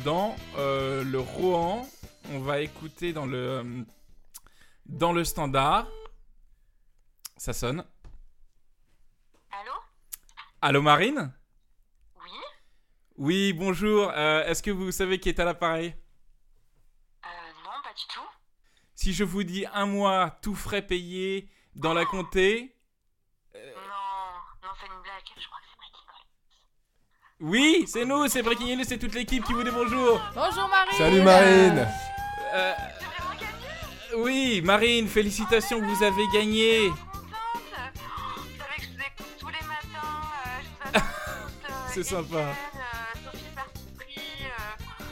dans 0.04 0.36
euh, 0.58 1.04
le 1.04 1.20
Rohan. 1.20 1.88
On 2.32 2.40
va 2.40 2.62
écouter 2.62 3.12
dans 3.14 3.26
le, 3.26 3.38
euh, 3.38 3.84
dans 4.86 5.12
le 5.14 5.24
standard. 5.24 5.88
Ça 7.38 7.54
sonne. 7.54 7.86
Allô? 9.52 9.72
Allô 10.62 10.82
Marine? 10.82 11.34
Oui? 12.16 12.32
Oui, 13.18 13.54
bonjour. 13.54 14.12
Euh, 14.16 14.46
Est-ce 14.46 14.64
que 14.64 14.72
vous 14.72 14.92
savez 14.92 15.20
qui 15.20 15.30
est 15.30 15.40
à 15.40 15.46
l'appareil? 15.46 15.96
Euh, 17.26 17.28
non, 17.66 17.72
pas 17.84 17.94
du 17.94 18.06
tout. 18.14 18.22
Si 18.96 19.14
je 19.14 19.24
vous 19.26 19.44
dis 19.44 19.66
un 19.74 19.86
mois 19.86 20.40
tout 20.42 20.56
frais 20.56 20.82
payé 20.86 21.50
dans 21.76 21.94
la 21.94 22.06
comté, 22.06 22.70
Non, 23.54 23.60
non, 24.64 24.70
c'est 24.80 24.88
une 24.88 25.02
blague. 25.02 25.24
Je 25.38 25.46
crois 25.48 25.60
que 25.60 25.66
c'est 25.70 25.78
Breaking 25.78 26.06
Ball. 26.08 26.16
Oui, 27.44 27.84
c'est 27.88 28.06
nous, 28.06 28.28
c'est 28.28 28.42
Breaking 28.42 28.76
News, 28.78 28.84
c'est 28.88 28.98
toute 28.98 29.14
l'équipe 29.14 29.44
qui 29.44 29.54
vous 29.54 29.64
dit 29.64 29.70
bonjour. 29.72 30.20
Bonjour 30.34 30.70
Marie 30.70 30.96
Salut 30.98 31.22
Marine 31.22 31.88
Euh, 32.56 32.74
oui, 34.18 34.62
Marine, 34.64 35.08
félicitations, 35.08 35.82
vous 35.82 36.04
avez 36.04 36.24
gagné. 36.34 36.88
Contente 36.90 37.02
Vous 37.96 38.58
savez 38.58 38.78
que 38.78 38.84
je 38.84 38.88
vous 38.88 39.02
écoute 39.02 39.36
tous 39.40 39.48
les 39.48 39.68
matins. 39.68 40.22
je 40.86 40.90
vous 40.90 40.96
attends 40.96 41.04
toutes, 41.68 41.94
C'est 41.94 42.04
sympa. 42.04 42.44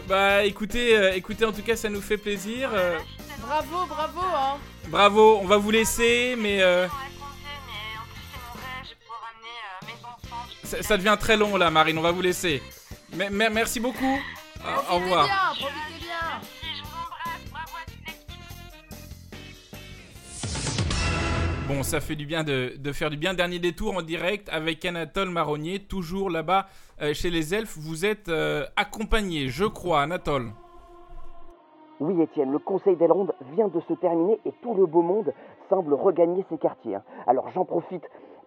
Bah 0.08 0.44
écoutez, 0.44 0.96
euh, 0.98 1.14
écoutez, 1.16 1.46
en 1.46 1.52
tout 1.52 1.62
cas, 1.64 1.76
ça 1.76 1.90
nous 1.90 2.02
fait 2.02 2.18
plaisir. 2.18 2.70
euh, 2.74 2.98
Bravo, 3.42 3.86
bravo, 3.88 4.20
hein 4.36 4.58
bravo, 4.88 5.40
on 5.42 5.46
va 5.46 5.58
vous 5.58 5.72
laisser, 5.72 6.36
mais 6.38 6.62
euh, 6.62 6.88
ça, 10.72 10.82
ça 10.84 10.98
devient 10.98 11.18
très 11.20 11.38
long 11.38 11.58
là, 11.58 11.70
Marine, 11.70 11.98
on 11.98 12.02
va 12.02 12.12
vous 12.12 12.22
laisser. 12.22 12.62
Mais, 13.16 13.30
mais- 13.30 13.50
merci 13.50 13.80
beaucoup. 13.80 14.18
Au- 14.90 14.96
revoir. 14.96 15.26
bien, 15.26 15.34
profitez 15.68 16.06
bien. 16.06 16.42
Bon, 21.68 21.84
ça 21.84 22.00
fait 22.02 22.16
du 22.16 22.26
bien 22.26 22.44
de, 22.44 22.74
de 22.78 22.92
faire 22.92 23.10
du 23.10 23.18
bien. 23.18 23.34
Dernier 23.34 23.60
détour 23.60 23.96
en 23.96 24.02
direct 24.02 24.50
avec 24.52 24.84
Anatole 24.86 25.30
Marronnier, 25.30 25.80
toujours 25.80 26.30
là-bas 26.30 26.68
euh, 27.02 27.14
chez 27.14 27.30
les 27.30 27.54
elfes. 27.54 27.78
Vous 27.78 28.06
êtes 28.06 28.30
euh, 28.30 28.66
accompagné, 28.76 29.48
je 29.48 29.66
crois, 29.66 30.02
Anatole. 30.02 30.52
Oui, 32.02 32.20
Étienne, 32.22 32.52
le 32.52 32.60
Conseil 32.60 32.96
d'Elrond 32.98 33.28
vient 33.56 33.68
de 33.68 33.80
se 33.88 33.94
terminer 33.94 34.40
et 34.46 34.52
tout 34.64 34.74
le 34.74 34.86
beau 34.86 35.02
monde 35.02 35.32
semble 35.70 35.94
regagner 35.94 36.44
ses 36.50 36.58
quartiers. 36.58 36.96
hein. 36.96 37.04
Alors 37.28 37.50
j'en 37.54 37.64
profite 37.64 38.04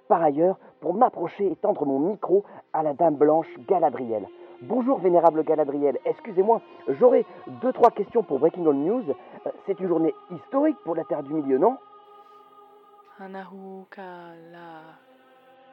par 0.09 0.23
ailleurs 0.23 0.59
pour 0.81 0.95
m'approcher 0.95 1.51
et 1.51 1.57
tendre 1.57 1.85
mon 1.87 1.99
micro 1.99 2.45
à 2.73 2.83
la 2.83 2.95
Dame 2.95 3.17
Blanche 3.17 3.49
Galadriel. 3.69 4.27
Bonjour, 4.63 4.99
vénérable 4.99 5.45
Galadriel. 5.45 5.99
Excusez-moi, 6.05 6.61
j'aurais 6.89 7.25
deux, 7.61 7.73
trois 7.73 7.91
questions 7.91 8.23
pour 8.23 8.39
Breaking 8.39 8.67
All 8.67 8.75
News. 8.75 9.05
Euh, 9.47 9.51
C'est 9.67 9.79
une 9.81 9.89
journée 9.89 10.15
historique 10.31 10.79
pour 10.85 10.95
la 10.95 11.05
Terre 11.05 11.23
du 11.23 11.35
Milieu, 11.35 11.59
non? 11.59 11.77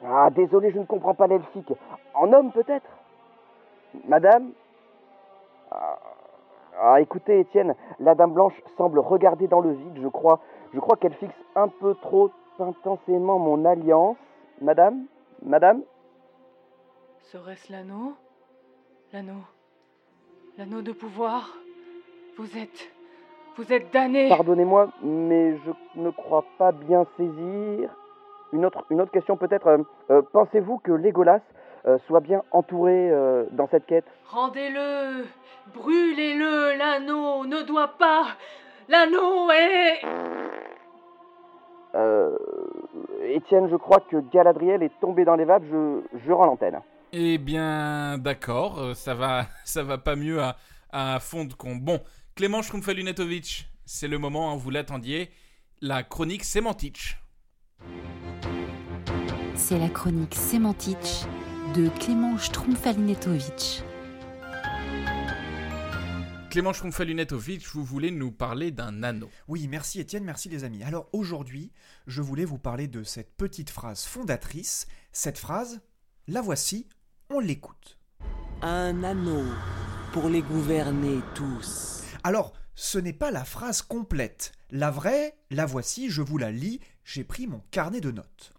Ah, 0.04 0.30
désolé, 0.32 0.72
je 0.72 0.80
ne 0.80 0.86
comprends 0.86 1.14
pas 1.14 1.28
l'elfique. 1.28 1.74
En 2.14 2.32
homme, 2.34 2.52
peut-être? 2.52 2.90
Madame? 4.08 4.52
Ah, 5.72 6.00
ah, 6.82 7.02
écoutez, 7.02 7.40
Étienne, 7.40 7.76
la 8.00 8.16
Dame 8.16 8.34
Blanche 8.34 8.60
semble 8.78 9.00
regarder 9.00 9.48
dans 9.48 9.62
le 9.62 9.72
vide, 9.72 10.00
je 10.02 10.08
crois. 10.08 10.40
Je 10.74 10.80
crois 10.80 10.98
qu'elle 10.98 11.14
fixe 11.14 11.36
un 11.56 11.68
peu 11.68 11.96
trop 11.96 12.32
intensément 12.60 13.40
mon 13.40 13.66
alliance. 13.66 14.18
Madame 14.62 15.06
Madame 15.44 15.82
Serait-ce 17.32 17.72
l'anneau? 17.72 18.14
L'anneau. 19.14 19.42
L'anneau 20.58 20.82
de 20.82 20.92
pouvoir? 20.92 21.58
Vous 22.38 22.58
êtes. 22.58 22.92
Vous 23.58 23.72
êtes 23.74 23.92
damné 23.92 24.30
Pardonnez-moi, 24.30 24.90
mais 25.02 25.58
je 25.58 25.72
ne 26.00 26.10
crois 26.10 26.46
pas 26.58 26.72
bien 26.72 27.06
saisir. 27.18 27.90
Une 28.54 28.66
autre, 28.66 28.86
une 28.90 29.02
autre 29.02 29.12
question 29.12 29.38
peut-être. 29.38 29.68
euh, 29.68 29.78
euh, 30.10 30.22
Pensez-vous 30.34 30.78
que 30.80 30.92
Legolas 30.92 31.42
euh, 31.86 31.98
soit 32.08 32.20
bien 32.20 32.44
entouré 32.52 33.12
dans 33.52 33.68
cette 33.68 33.86
quête? 33.86 34.06
Rendez-le 34.28 35.26
Brûlez-le 35.74 36.78
L'anneau 36.78 37.46
ne 37.46 37.62
doit 37.64 37.90
pas 37.98 38.26
L'anneau 38.90 39.50
est. 39.52 40.02
Euh, 41.96 42.38
Étienne, 43.24 43.68
je 43.70 43.76
crois 43.76 44.00
que 44.10 44.18
Galadriel 44.32 44.84
est 44.84 44.92
tombé 45.00 45.26
dans 45.26 45.36
les 45.36 45.46
vapes, 45.46 45.64
je, 45.70 46.02
je 46.26 46.32
rends 46.32 46.46
l'antenne. 46.46 46.80
Eh 47.14 47.38
bien, 47.38 48.18
d'accord, 48.18 48.80
euh, 48.80 48.94
ça 48.94 49.14
va, 49.14 49.46
ça 49.66 49.84
va 49.84 49.98
pas 49.98 50.16
mieux 50.16 50.42
à, 50.42 50.56
à 50.92 51.20
fond 51.20 51.46
de 51.46 51.54
compte. 51.54 51.82
Bon, 51.82 52.00
Clément 52.36 52.62
Schrumpfelunetovic, 52.62 53.68
c'est 53.86 54.08
le 54.08 54.18
moment, 54.18 54.52
hein, 54.52 54.56
vous 54.56 54.70
l'attendiez, 54.70 55.30
la 55.82 56.04
chronique 56.04 56.44
sémantique. 56.44 57.18
C'est 59.56 59.78
la 59.78 59.90
chronique 59.90 60.36
Sémantitch 60.36 61.24
de 61.76 61.90
Clément 62.00 62.38
Strumfalinetovic. 62.38 63.84
Clément 66.52 66.74
Schrumpfelunetovic, 66.74 67.66
vous 67.68 67.86
voulez 67.86 68.12
nous 68.12 68.30
parler 68.30 68.72
d'un 68.72 69.04
anneau. 69.04 69.30
Oui, 69.48 69.70
merci 69.70 70.02
Étienne, 70.02 70.26
merci 70.26 70.50
les 70.50 70.66
amis. 70.66 70.84
Alors 70.84 71.08
aujourd'hui, 71.14 71.72
je 72.08 72.22
voulais 72.22 72.44
vous 72.44 72.58
parler 72.58 72.90
de 72.90 73.04
cette 73.04 73.38
petite 73.38 73.70
phrase 73.70 74.04
fondatrice. 74.04 74.86
Cette 75.14 75.38
phrase, 75.38 75.80
la 76.28 76.42
voici, 76.42 76.90
on 77.30 77.40
l'écoute. 77.40 77.98
Un 78.62 79.02
anneau 79.06 79.46
pour 80.12 80.28
les 80.28 80.42
gouverner 80.42 81.22
tous. 81.36 82.04
Alors, 82.26 82.52
ce 82.76 83.00
n'est 83.00 83.14
pas 83.14 83.32
la 83.32 83.46
phrase 83.46 83.82
complète. 83.82 84.52
La 84.72 84.92
vraie, 84.92 85.38
la 85.52 85.66
voici, 85.66 86.10
je 86.10 86.22
vous 86.22 86.38
la 86.38 86.52
lis, 86.52 86.82
j'ai 87.06 87.24
pris 87.24 87.48
mon 87.48 87.62
carnet 87.72 88.02
de 88.02 88.12
notes. 88.12 88.52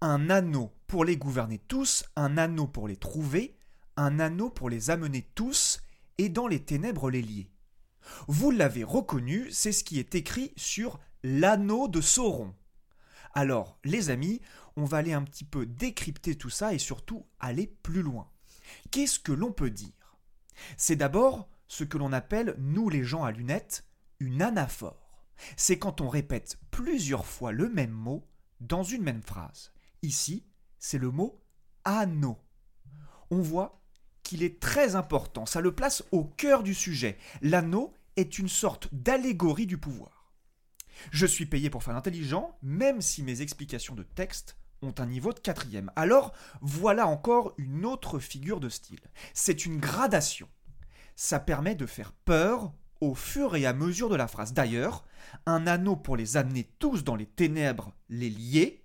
Un 0.00 0.30
anneau 0.30 0.70
pour 0.86 1.04
les 1.04 1.16
gouverner 1.16 1.58
tous, 1.58 2.04
un 2.14 2.38
anneau 2.38 2.68
pour 2.68 2.86
les 2.86 2.96
trouver, 2.96 3.56
un 3.96 4.20
anneau 4.20 4.50
pour 4.50 4.70
les 4.70 4.90
amener 4.90 5.26
tous, 5.34 5.73
et 6.18 6.28
dans 6.28 6.46
les 6.46 6.64
ténèbres 6.64 7.10
les 7.10 7.22
lier. 7.22 7.50
Vous 8.28 8.50
l'avez 8.50 8.84
reconnu, 8.84 9.50
c'est 9.50 9.72
ce 9.72 9.84
qui 9.84 9.98
est 9.98 10.14
écrit 10.14 10.52
sur 10.56 11.00
l'anneau 11.22 11.88
de 11.88 12.00
Sauron. 12.00 12.54
Alors, 13.32 13.78
les 13.84 14.10
amis, 14.10 14.40
on 14.76 14.84
va 14.84 14.98
aller 14.98 15.12
un 15.12 15.22
petit 15.22 15.44
peu 15.44 15.66
décrypter 15.66 16.36
tout 16.36 16.50
ça 16.50 16.74
et 16.74 16.78
surtout 16.78 17.26
aller 17.40 17.66
plus 17.66 18.02
loin. 18.02 18.30
Qu'est-ce 18.90 19.18
que 19.18 19.32
l'on 19.32 19.52
peut 19.52 19.70
dire? 19.70 20.18
C'est 20.76 20.96
d'abord 20.96 21.48
ce 21.66 21.84
que 21.84 21.98
l'on 21.98 22.12
appelle, 22.12 22.54
nous 22.58 22.88
les 22.88 23.02
gens 23.02 23.24
à 23.24 23.32
lunettes, 23.32 23.84
une 24.20 24.42
anaphore. 24.42 25.24
C'est 25.56 25.78
quand 25.78 26.00
on 26.00 26.08
répète 26.08 26.58
plusieurs 26.70 27.26
fois 27.26 27.50
le 27.50 27.68
même 27.68 27.90
mot 27.90 28.28
dans 28.60 28.84
une 28.84 29.02
même 29.02 29.22
phrase. 29.22 29.72
Ici, 30.02 30.46
c'est 30.78 30.98
le 30.98 31.10
mot 31.10 31.42
anneau. 31.84 32.38
On 33.30 33.40
voit 33.40 33.83
qu'il 34.24 34.42
est 34.42 34.58
très 34.58 34.96
important, 34.96 35.46
ça 35.46 35.60
le 35.60 35.72
place 35.72 36.02
au 36.10 36.24
cœur 36.24 36.64
du 36.64 36.74
sujet. 36.74 37.16
L'anneau 37.42 37.94
est 38.16 38.38
une 38.38 38.48
sorte 38.48 38.88
d'allégorie 38.92 39.66
du 39.66 39.78
pouvoir. 39.78 40.32
Je 41.10 41.26
suis 41.26 41.46
payé 41.46 41.70
pour 41.70 41.82
faire 41.82 41.94
l'intelligent, 41.94 42.56
même 42.62 43.00
si 43.00 43.22
mes 43.22 43.40
explications 43.42 43.94
de 43.94 44.02
texte 44.02 44.56
ont 44.82 44.94
un 44.98 45.06
niveau 45.06 45.32
de 45.32 45.38
quatrième. 45.38 45.90
Alors, 45.96 46.32
voilà 46.60 47.06
encore 47.06 47.54
une 47.58 47.84
autre 47.84 48.18
figure 48.18 48.60
de 48.60 48.68
style. 48.68 49.00
C'est 49.32 49.66
une 49.66 49.78
gradation. 49.78 50.48
Ça 51.16 51.38
permet 51.38 51.74
de 51.74 51.86
faire 51.86 52.12
peur 52.12 52.72
au 53.00 53.14
fur 53.14 53.56
et 53.56 53.66
à 53.66 53.72
mesure 53.72 54.08
de 54.08 54.16
la 54.16 54.28
phrase. 54.28 54.52
D'ailleurs, 54.52 55.04
un 55.46 55.66
anneau 55.66 55.96
pour 55.96 56.16
les 56.16 56.36
amener 56.36 56.64
tous 56.78 57.04
dans 57.04 57.16
les 57.16 57.26
ténèbres, 57.26 57.92
les 58.08 58.30
lier, 58.30 58.84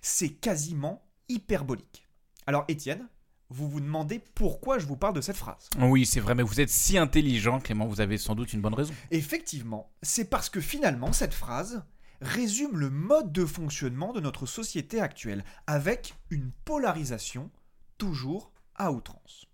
c'est 0.00 0.30
quasiment 0.30 1.06
hyperbolique. 1.28 2.06
Alors, 2.46 2.64
Étienne, 2.68 3.08
vous 3.50 3.68
vous 3.68 3.80
demandez 3.80 4.18
pourquoi 4.34 4.78
je 4.78 4.86
vous 4.86 4.96
parle 4.96 5.14
de 5.14 5.20
cette 5.20 5.36
phrase. 5.36 5.68
Oui, 5.78 6.04
c'est 6.06 6.20
vrai, 6.20 6.34
mais 6.34 6.42
vous 6.42 6.60
êtes 6.60 6.68
si 6.70 6.98
intelligent, 6.98 7.60
Clément, 7.60 7.86
vous 7.86 8.00
avez 8.00 8.18
sans 8.18 8.34
doute 8.34 8.52
une 8.52 8.60
bonne 8.60 8.74
raison. 8.74 8.92
Effectivement, 9.10 9.90
c'est 10.02 10.26
parce 10.28 10.50
que 10.50 10.60
finalement, 10.60 11.12
cette 11.12 11.34
phrase 11.34 11.82
résume 12.20 12.76
le 12.78 12.90
mode 12.90 13.32
de 13.32 13.44
fonctionnement 13.46 14.12
de 14.12 14.20
notre 14.20 14.44
société 14.46 15.00
actuelle, 15.00 15.44
avec 15.66 16.14
une 16.30 16.50
polarisation 16.64 17.50
toujours 17.96 18.52
à 18.74 18.92
outrance. 18.92 19.46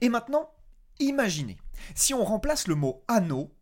Et 0.00 0.08
maintenant, 0.08 0.50
imaginez, 1.00 1.58
si 1.94 2.14
on 2.14 2.24
remplace 2.24 2.68
le 2.68 2.74
mot 2.74 3.04
anneau 3.08 3.54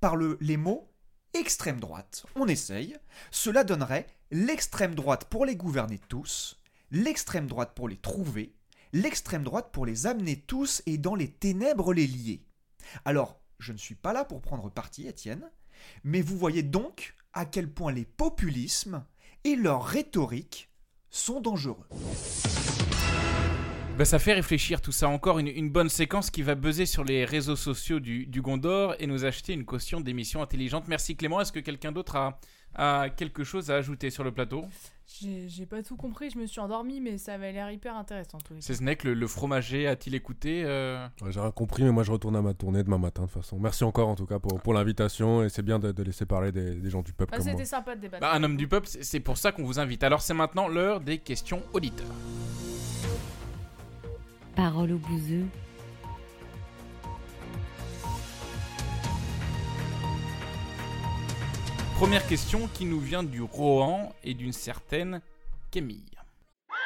par 0.00 0.16
le- 0.16 0.38
les 0.40 0.56
mots 0.56 0.90
extrême 1.34 1.78
droite, 1.80 2.26
on 2.36 2.46
essaye, 2.48 2.96
cela 3.30 3.64
donnerait 3.64 4.06
l'extrême 4.30 4.94
droite 4.94 5.26
pour 5.26 5.44
les 5.46 5.56
gouverner 5.56 6.00
tous 6.08 6.58
l'extrême 6.90 7.46
droite 7.48 7.72
pour 7.74 7.88
les 7.88 7.96
trouver, 7.96 8.54
l'extrême 8.94 9.42
droite 9.42 9.70
pour 9.72 9.84
les 9.84 10.06
amener 10.06 10.36
tous 10.36 10.80
et 10.86 10.98
dans 10.98 11.16
les 11.16 11.28
ténèbres 11.28 11.92
les 11.92 12.06
lier. 12.06 12.40
Alors, 13.04 13.40
je 13.58 13.72
ne 13.72 13.76
suis 13.76 13.96
pas 13.96 14.12
là 14.12 14.24
pour 14.24 14.40
prendre 14.40 14.70
parti, 14.70 15.08
Étienne, 15.08 15.50
mais 16.04 16.22
vous 16.22 16.38
voyez 16.38 16.62
donc 16.62 17.14
à 17.32 17.44
quel 17.44 17.68
point 17.68 17.92
les 17.92 18.04
populismes 18.04 19.04
et 19.42 19.56
leur 19.56 19.84
rhétorique 19.84 20.70
sont 21.10 21.40
dangereux. 21.40 21.88
Bah, 23.98 24.04
ça 24.04 24.20
fait 24.20 24.32
réfléchir 24.32 24.80
tout 24.80 24.92
ça. 24.92 25.08
Encore 25.08 25.40
une, 25.40 25.70
bonne 25.70 25.88
séquence 25.88 26.30
qui 26.30 26.42
va 26.42 26.54
buzzer 26.54 26.86
sur 26.86 27.02
les 27.02 27.24
réseaux 27.24 27.56
sociaux 27.56 27.98
du, 27.98 28.40
Gondor 28.40 28.94
et 29.00 29.08
nous 29.08 29.24
acheter 29.24 29.52
une 29.52 29.64
caution 29.64 30.00
d'émission 30.00 30.40
intelligente. 30.40 30.86
Merci 30.86 31.16
Clément. 31.16 31.40
Est-ce 31.40 31.52
que 31.52 31.60
quelqu'un 31.60 31.90
d'autre 31.90 32.16
a 32.76 33.10
quelque 33.10 33.42
chose 33.42 33.72
à 33.72 33.74
ajouter 33.74 34.10
sur 34.10 34.22
le 34.22 34.32
plateau? 34.32 34.66
J'ai 35.06 35.66
pas 35.66 35.82
tout 35.82 35.96
compris, 35.96 36.30
je 36.30 36.38
me 36.38 36.46
suis 36.46 36.60
endormie, 36.60 37.00
mais 37.00 37.18
ça 37.18 37.34
avait 37.34 37.52
l'air 37.52 37.70
hyper 37.70 37.94
intéressant. 37.96 38.38
C'est 38.60 38.74
Snake, 38.74 39.04
le, 39.04 39.12
le 39.14 39.26
fromager, 39.26 39.86
a-t-il 39.86 40.14
écouté 40.14 40.62
euh 40.64 41.06
Ouais, 41.20 41.30
J'ai 41.30 41.40
rien 41.40 41.50
compris, 41.50 41.82
mais 41.84 41.92
moi 41.92 42.02
je 42.02 42.10
retourne 42.10 42.34
à 42.36 42.42
ma 42.42 42.54
tournée 42.54 42.82
demain 42.82 42.98
matin 42.98 43.22
de 43.22 43.26
toute 43.26 43.42
façon. 43.42 43.58
Merci 43.60 43.84
encore 43.84 44.08
en 44.08 44.14
tout 44.14 44.26
cas 44.26 44.38
pour, 44.38 44.60
pour 44.60 44.72
l'invitation 44.72 45.44
et 45.44 45.50
c'est 45.50 45.62
bien 45.62 45.78
de, 45.78 45.92
de 45.92 46.02
laisser 46.02 46.24
parler 46.26 46.52
des, 46.52 46.74
des 46.76 46.90
gens 46.90 47.02
du 47.02 47.12
peuple 47.12 47.34
Ah. 47.36 47.40
C'était 47.40 47.64
sympa 47.66 47.94
de 47.96 48.00
débattre. 48.00 48.22
Bah, 48.22 48.32
Un 48.32 48.42
homme 48.42 48.56
du 48.56 48.66
peuple, 48.66 48.86
c'est 48.88 49.04
c'est 49.04 49.20
pour 49.20 49.36
ça 49.36 49.52
qu'on 49.52 49.64
vous 49.64 49.78
invite. 49.78 50.02
Alors 50.02 50.22
c'est 50.22 50.34
maintenant 50.34 50.66
l'heure 50.68 51.00
des 51.00 51.18
questions 51.18 51.62
auditeurs. 51.72 52.06
Parole 54.56 54.92
au 54.92 54.98
bouseux. 54.98 55.44
Première 61.96 62.26
question 62.26 62.68
qui 62.74 62.86
nous 62.86 62.98
vient 62.98 63.22
du 63.22 63.40
Rohan 63.40 64.12
et 64.24 64.34
d'une 64.34 64.52
certaine 64.52 65.20
Camille. 65.70 66.10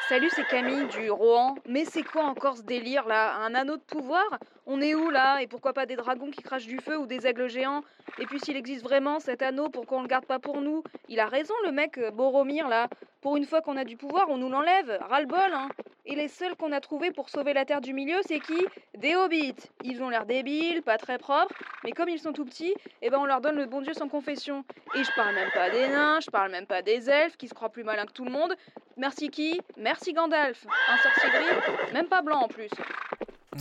Salut, 0.08 0.28
c'est 0.34 0.46
Camille 0.46 0.86
du 0.88 1.10
Rohan. 1.10 1.54
Mais 1.66 1.86
c'est 1.86 2.02
quoi 2.02 2.24
encore 2.24 2.58
ce 2.58 2.62
délire 2.62 3.06
là? 3.06 3.36
Un 3.38 3.54
anneau 3.54 3.78
de 3.78 3.82
pouvoir? 3.82 4.24
On 4.70 4.82
est 4.82 4.94
où 4.94 5.08
là? 5.08 5.40
Et 5.40 5.46
pourquoi 5.46 5.72
pas 5.72 5.86
des 5.86 5.96
dragons 5.96 6.30
qui 6.30 6.42
crachent 6.42 6.66
du 6.66 6.78
feu 6.78 6.98
ou 6.98 7.06
des 7.06 7.26
aigles 7.26 7.48
géants? 7.48 7.82
Et 8.18 8.26
puis 8.26 8.38
s'il 8.38 8.54
existe 8.54 8.82
vraiment 8.82 9.18
cet 9.18 9.40
anneau, 9.40 9.70
pourquoi 9.70 9.96
on 9.96 10.02
le 10.02 10.08
garde 10.08 10.26
pas 10.26 10.38
pour 10.38 10.60
nous? 10.60 10.84
Il 11.08 11.20
a 11.20 11.26
raison 11.26 11.54
le 11.64 11.72
mec 11.72 11.96
euh, 11.96 12.10
Boromir 12.10 12.68
là. 12.68 12.88
Pour 13.22 13.38
une 13.38 13.46
fois 13.46 13.62
qu'on 13.62 13.78
a 13.78 13.84
du 13.84 13.96
pouvoir, 13.96 14.26
on 14.28 14.36
nous 14.36 14.50
l'enlève. 14.50 14.98
Ras-le-bol 15.08 15.52
hein. 15.54 15.68
Et 16.04 16.14
les 16.16 16.28
seuls 16.28 16.54
qu'on 16.54 16.70
a 16.72 16.80
trouvés 16.82 17.12
pour 17.12 17.30
sauver 17.30 17.54
la 17.54 17.64
terre 17.64 17.80
du 17.80 17.94
milieu, 17.94 18.18
c'est 18.26 18.40
qui? 18.40 18.62
Des 18.94 19.16
hobbits. 19.16 19.54
Ils 19.84 20.02
ont 20.02 20.10
l'air 20.10 20.26
débiles, 20.26 20.82
pas 20.82 20.98
très 20.98 21.16
propres, 21.16 21.54
mais 21.82 21.92
comme 21.92 22.10
ils 22.10 22.18
sont 22.18 22.34
tout 22.34 22.44
petits, 22.44 22.74
eh 23.00 23.08
ben 23.08 23.18
on 23.18 23.24
leur 23.24 23.40
donne 23.40 23.56
le 23.56 23.64
bon 23.64 23.80
Dieu 23.80 23.94
sans 23.94 24.08
confession. 24.08 24.66
Et 24.94 25.02
je 25.02 25.10
parle 25.16 25.34
même 25.34 25.50
pas 25.54 25.70
des 25.70 25.88
nains, 25.88 26.20
je 26.20 26.30
parle 26.30 26.50
même 26.50 26.66
pas 26.66 26.82
des 26.82 27.08
elfes 27.08 27.38
qui 27.38 27.48
se 27.48 27.54
croient 27.54 27.70
plus 27.70 27.84
malins 27.84 28.04
que 28.04 28.12
tout 28.12 28.26
le 28.26 28.30
monde. 28.30 28.54
Merci 28.98 29.30
qui? 29.30 29.62
Merci 29.78 30.12
Gandalf. 30.12 30.66
Un 30.88 30.98
sorcier 30.98 31.30
gris, 31.30 31.94
même 31.94 32.08
pas 32.08 32.20
blanc 32.20 32.40
en 32.42 32.48
plus. 32.48 32.70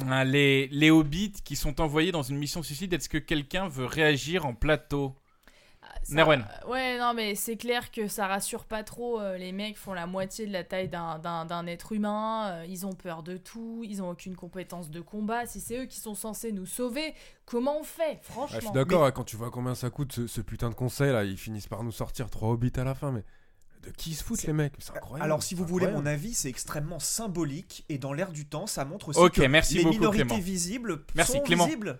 Ah, 0.10 0.26
Les, 0.26 0.67
les 0.67 0.91
hobbits 0.91 1.32
qui 1.43 1.56
sont 1.56 1.80
envoyés 1.82 2.12
dans 2.12 2.23
une 2.23 2.38
mission 2.38 2.62
suicide, 2.63 2.93
est-ce 2.93 3.10
que 3.10 3.17
quelqu'un 3.17 3.67
veut 3.67 3.86
réagir 3.86 4.45
en 4.45 4.54
plateau? 4.54 5.15
Ça- 6.04 6.15
Nerwen. 6.15 6.45
Ouais, 6.67 6.97
non, 7.00 7.13
mais 7.13 7.36
c'est 7.36 7.56
clair 7.58 7.91
que 7.91 8.08
ça 8.08 8.28
rassure 8.28 8.65
pas 8.65 8.84
trop. 8.84 9.19
euh, 9.21 9.38
les 9.38 9.52
mecs 9.54 9.78
font 9.78 9.93
la 9.93 10.06
moitié 10.08 10.45
de 10.45 10.52
la 10.52 10.63
taille 10.63 10.89
d'un- 10.89 11.67
être 11.67 11.91
humain. 11.93 12.50
euh, 12.52 12.65
ils 12.67 12.86
ont 12.86 12.93
peur 12.93 13.23
de 13.23 13.38
tout. 13.38 13.82
Ils 13.86 14.02
ont 14.02 14.10
aucune 14.10 14.36
compétence 14.36 14.89
de 14.89 15.00
combat. 15.02 15.45
Si 15.45 15.60
c'est 15.62 15.80
eux 15.80 15.86
qui 15.86 16.00
sont 16.00 16.15
censés 16.15 16.52
nous 16.52 16.65
sauver, 16.65 17.13
comment 17.45 17.80
on 17.80 17.84
fait 17.84 18.19
Ah, 18.19 18.23
Franchement. 18.23 18.58
je 18.60 18.65
suis 18.65 18.73
d'accord, 18.73 19.06
hein, 19.06 19.12
quand 19.12 19.23
tu 19.23 19.38
vois 19.38 19.52
combien 19.52 19.76
ça 19.76 19.89
coûte 19.89 20.12
ce, 20.13 20.28
ce 20.28 20.41
putain 20.41 20.69
de 20.69 20.76
conseil 20.76 21.12
là, 21.13 21.23
ils 21.23 21.38
finissent 21.38 21.67
par 21.67 21.84
nous 21.84 21.91
sortir 21.91 22.30
trois 22.30 22.50
hobbits 22.50 22.73
à 22.78 22.84
la 22.84 22.93
fin, 22.95 23.12
mais 23.12 23.23
de 23.84 23.90
qui 23.92 24.12
ils 24.12 24.16
se 24.16 24.24
foutent 24.24 24.44
les 24.44 24.54
mecs? 24.54 24.74
C'est 24.80 24.96
incroyable. 24.96 25.24
Alors, 25.26 25.44
si 25.44 25.56
vous 25.56 25.66
voulez 25.66 25.88
mon 25.88 26.06
avis, 26.06 26.34
c'est 26.34 26.50
extrêmement 26.50 27.00
symbolique 27.00 27.86
et 27.90 27.98
dans 27.98 28.13
l'air 28.13 28.32
du 28.32 28.46
temps, 28.46 28.68
ça 28.68 28.86
montre 28.86 29.10
aussi 29.10 29.32
que 29.32 29.46
merci 29.48 29.76
les 29.76 29.84
beaucoup, 29.84 29.96
minorités 29.96 30.26
Clément. 30.26 30.42
visibles 30.42 31.06
Merci, 31.16 31.34
sont 31.34 31.42
Clément. 31.42 31.66
visibles. 31.66 32.00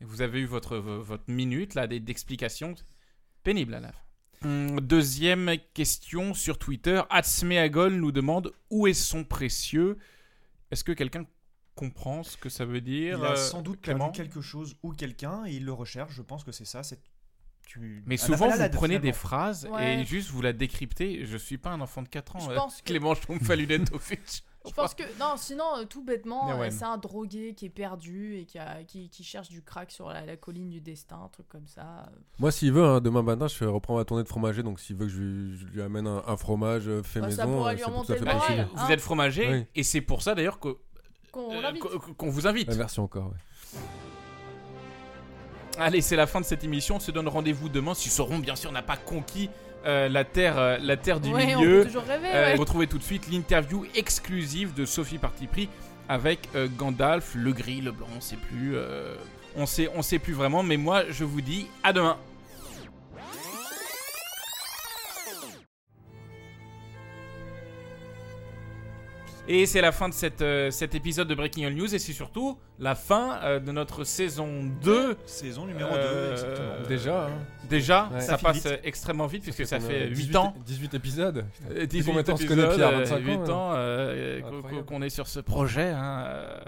Vous 0.00 0.22
avez 0.22 0.40
eu 0.40 0.46
votre, 0.46 0.76
votre 0.78 1.24
minute 1.28 1.74
là 1.74 1.86
d'explication. 1.86 2.74
Pénible 3.42 3.74
à 3.74 3.80
la 3.80 3.92
fin. 3.92 3.98
Hum, 4.44 4.80
Deuxième 4.80 5.56
question 5.74 6.34
sur 6.34 6.58
Twitter. 6.58 7.02
Atsmeagol 7.10 7.94
nous 7.94 8.12
demande 8.12 8.52
où 8.70 8.86
est 8.86 8.94
son 8.94 9.24
précieux? 9.24 9.98
Est-ce 10.70 10.84
que 10.84 10.92
quelqu'un 10.92 11.24
comprend 11.74 12.22
ce 12.22 12.36
que 12.36 12.48
ça 12.48 12.64
veut 12.64 12.80
dire 12.80 13.18
Il 13.18 13.24
a 13.24 13.30
euh, 13.32 13.36
sans 13.36 13.62
doute 13.62 13.80
Clément? 13.80 14.10
perdu 14.10 14.18
quelque 14.22 14.40
chose 14.40 14.76
ou 14.82 14.92
quelqu'un 14.92 15.44
et 15.46 15.54
il 15.54 15.64
le 15.64 15.72
recherche. 15.72 16.12
Je 16.14 16.22
pense 16.22 16.44
que 16.44 16.52
c'est 16.52 16.64
ça. 16.64 16.82
C'est 16.84 17.00
tu... 17.68 18.02
Mais 18.06 18.16
souvent, 18.16 18.48
vous 18.48 18.68
prenez 18.72 18.98
des 18.98 19.12
phrases 19.12 19.68
Ouais. 19.70 20.00
et 20.00 20.04
juste 20.04 20.30
vous 20.30 20.40
la 20.42 20.52
décryptez. 20.54 21.24
Je 21.26 21.36
suis 21.36 21.58
pas 21.58 21.70
un 21.70 21.80
enfant 21.82 22.02
de 22.02 22.08
4 22.08 22.36
ans. 22.36 22.38
Je 22.40 22.50
euh, 22.50 22.54
pense 22.54 22.80
que- 22.80 22.86
Clément 22.86 23.14
Schtroumpf-Lunette 23.14 23.92
au 23.92 23.98
fiche. 23.98 24.42
Je 24.66 24.72
pense 24.72 24.92
que 24.92 25.02
non, 25.18 25.34
sinon 25.36 25.64
euh, 25.78 25.84
tout 25.84 26.02
bêtement, 26.04 26.60
euh, 26.60 26.68
c'est 26.70 26.84
un 26.84 26.98
drogué 26.98 27.54
qui 27.54 27.66
est 27.66 27.70
perdu 27.70 28.36
et 28.36 28.44
qui, 28.44 28.58
a- 28.58 28.82
qui, 28.84 29.08
qui 29.08 29.22
cherche 29.24 29.48
du 29.48 29.62
crack 29.62 29.90
sur 29.90 30.08
la, 30.08 30.26
la 30.26 30.36
colline 30.36 30.68
du 30.68 30.80
destin, 30.80 31.20
un 31.24 31.28
truc 31.28 31.48
comme 31.48 31.66
ça. 31.66 32.10
Moi, 32.38 32.50
s'il 32.50 32.72
veut, 32.72 32.84
hein, 32.84 33.00
demain 33.00 33.22
matin, 33.22 33.46
je 33.48 33.64
reprends 33.64 33.96
ma 33.96 34.04
tournée 34.04 34.24
de 34.24 34.28
fromager, 34.28 34.62
donc 34.62 34.80
s'il 34.80 34.96
veut 34.96 35.06
que 35.06 35.12
je 35.12 35.20
lui, 35.20 35.56
je 35.58 35.64
lui 35.66 35.80
amène 35.82 36.06
un, 36.06 36.22
un 36.26 36.36
fromage 36.36 36.88
euh, 36.88 37.02
fait 37.02 37.20
Bah, 37.20 37.30
ça 37.30 37.46
maison, 37.46 37.68
lui 37.68 37.76
tout 37.80 38.04
fait 38.04 38.18
le 38.18 38.24
moral. 38.26 38.40
possible. 38.40 38.68
Vous 38.74 38.92
êtes 38.92 39.00
fromager 39.00 39.48
Oui. 39.50 39.64
et 39.74 39.82
c'est 39.84 40.00
pour 40.02 40.22
ça 40.22 40.34
d'ailleurs 40.34 40.58
que- 40.58 40.76
Qu'on 41.32 41.50
euh, 41.54 42.30
vous 42.30 42.46
invite. 42.46 42.74
Merci 42.76 43.00
encore. 43.00 43.26
ouais. 43.28 43.78
Allez, 45.78 46.00
c'est 46.00 46.16
la 46.16 46.26
fin 46.26 46.40
de 46.40 46.44
cette 46.44 46.64
émission. 46.64 46.96
On 46.96 47.00
se 47.00 47.10
donne 47.10 47.28
rendez-vous 47.28 47.68
demain. 47.68 47.94
Si 47.94 48.08
Sauron, 48.08 48.38
bien 48.38 48.56
sûr, 48.56 48.72
n'a 48.72 48.82
pas 48.82 48.96
conquis 48.96 49.48
euh, 49.86 50.08
la 50.08 50.24
terre, 50.24 50.58
euh, 50.58 50.76
la 50.80 50.96
terre 50.96 51.20
du 51.20 51.32
Ouais, 51.32 51.54
on 51.54 51.60
milieu. 51.60 51.80
peut 51.80 51.86
toujours 51.86 52.02
rêver. 52.02 52.28
Euh, 52.32 52.52
ouais. 52.52 52.58
Retrouvez 52.58 52.86
tout 52.88 52.98
de 52.98 53.02
suite 53.02 53.28
l'interview 53.30 53.84
exclusive 53.94 54.74
de 54.74 54.84
Sophie 54.84 55.18
Partipris 55.18 55.68
avec 56.08 56.48
Gandalf, 56.78 57.34
le 57.34 57.52
gris, 57.52 57.82
le 57.82 57.92
blanc, 57.92 58.06
on 58.16 58.20
sait 58.22 58.36
plus. 58.36 58.76
on 59.56 59.66
sait, 59.66 59.90
on 59.94 60.00
sait 60.00 60.18
plus 60.18 60.32
vraiment. 60.32 60.62
Mais 60.62 60.78
moi, 60.78 61.02
je 61.10 61.22
vous 61.24 61.42
dis 61.42 61.66
à 61.82 61.92
demain. 61.92 62.16
Et 69.50 69.64
c'est 69.64 69.80
la 69.80 69.92
fin 69.92 70.10
de 70.10 70.14
cette, 70.14 70.42
euh, 70.42 70.70
cet 70.70 70.94
épisode 70.94 71.26
de 71.26 71.34
Breaking 71.34 71.64
All 71.66 71.72
News 71.74 71.94
et 71.94 71.98
c'est 71.98 72.12
surtout 72.12 72.58
la 72.78 72.94
fin 72.94 73.38
euh, 73.42 73.58
de 73.58 73.72
notre 73.72 74.04
saison 74.04 74.64
2. 74.82 75.16
Saison 75.24 75.64
numéro 75.64 75.90
Euh, 75.94 76.26
2, 76.26 76.32
exactement. 76.32 76.88
Déjà, 76.88 77.24
hein. 77.24 77.30
Déjà, 77.70 78.08
Ouais. 78.12 78.20
ça, 78.20 78.36
Ça 78.36 78.38
passe 78.38 78.56
vite. 78.56 78.66
euh, 78.66 78.76
extrêmement 78.84 79.26
vite 79.26 79.42
puisque 79.44 79.64
ça 79.66 79.80
fait 79.80 80.08
8 80.08 80.14
18 80.14 80.36
ans. 80.36 80.54
18 80.66 80.94
épisodes. 80.94 81.44
Euh, 81.70 81.80
Depuis 81.86 82.04
combien 82.04 82.20
de 82.20 82.26
temps 82.26 82.34
on 82.34 82.36
se 82.36 82.44
connaît, 82.46 82.62
épisodes, 82.64 82.76
Pierre 82.76 82.88
euh, 82.90 83.04
25 83.04 83.14
ans, 83.16 83.20
8 83.24 83.32
hein. 83.32 83.48
ans 83.54 83.72
euh, 83.74 84.40
qu'on- 84.86 85.00
est 85.02 85.08
sur 85.10 85.26
ce 85.26 85.40
projet. 85.40 85.88
hein, 85.96 86.24
euh. 86.26 86.58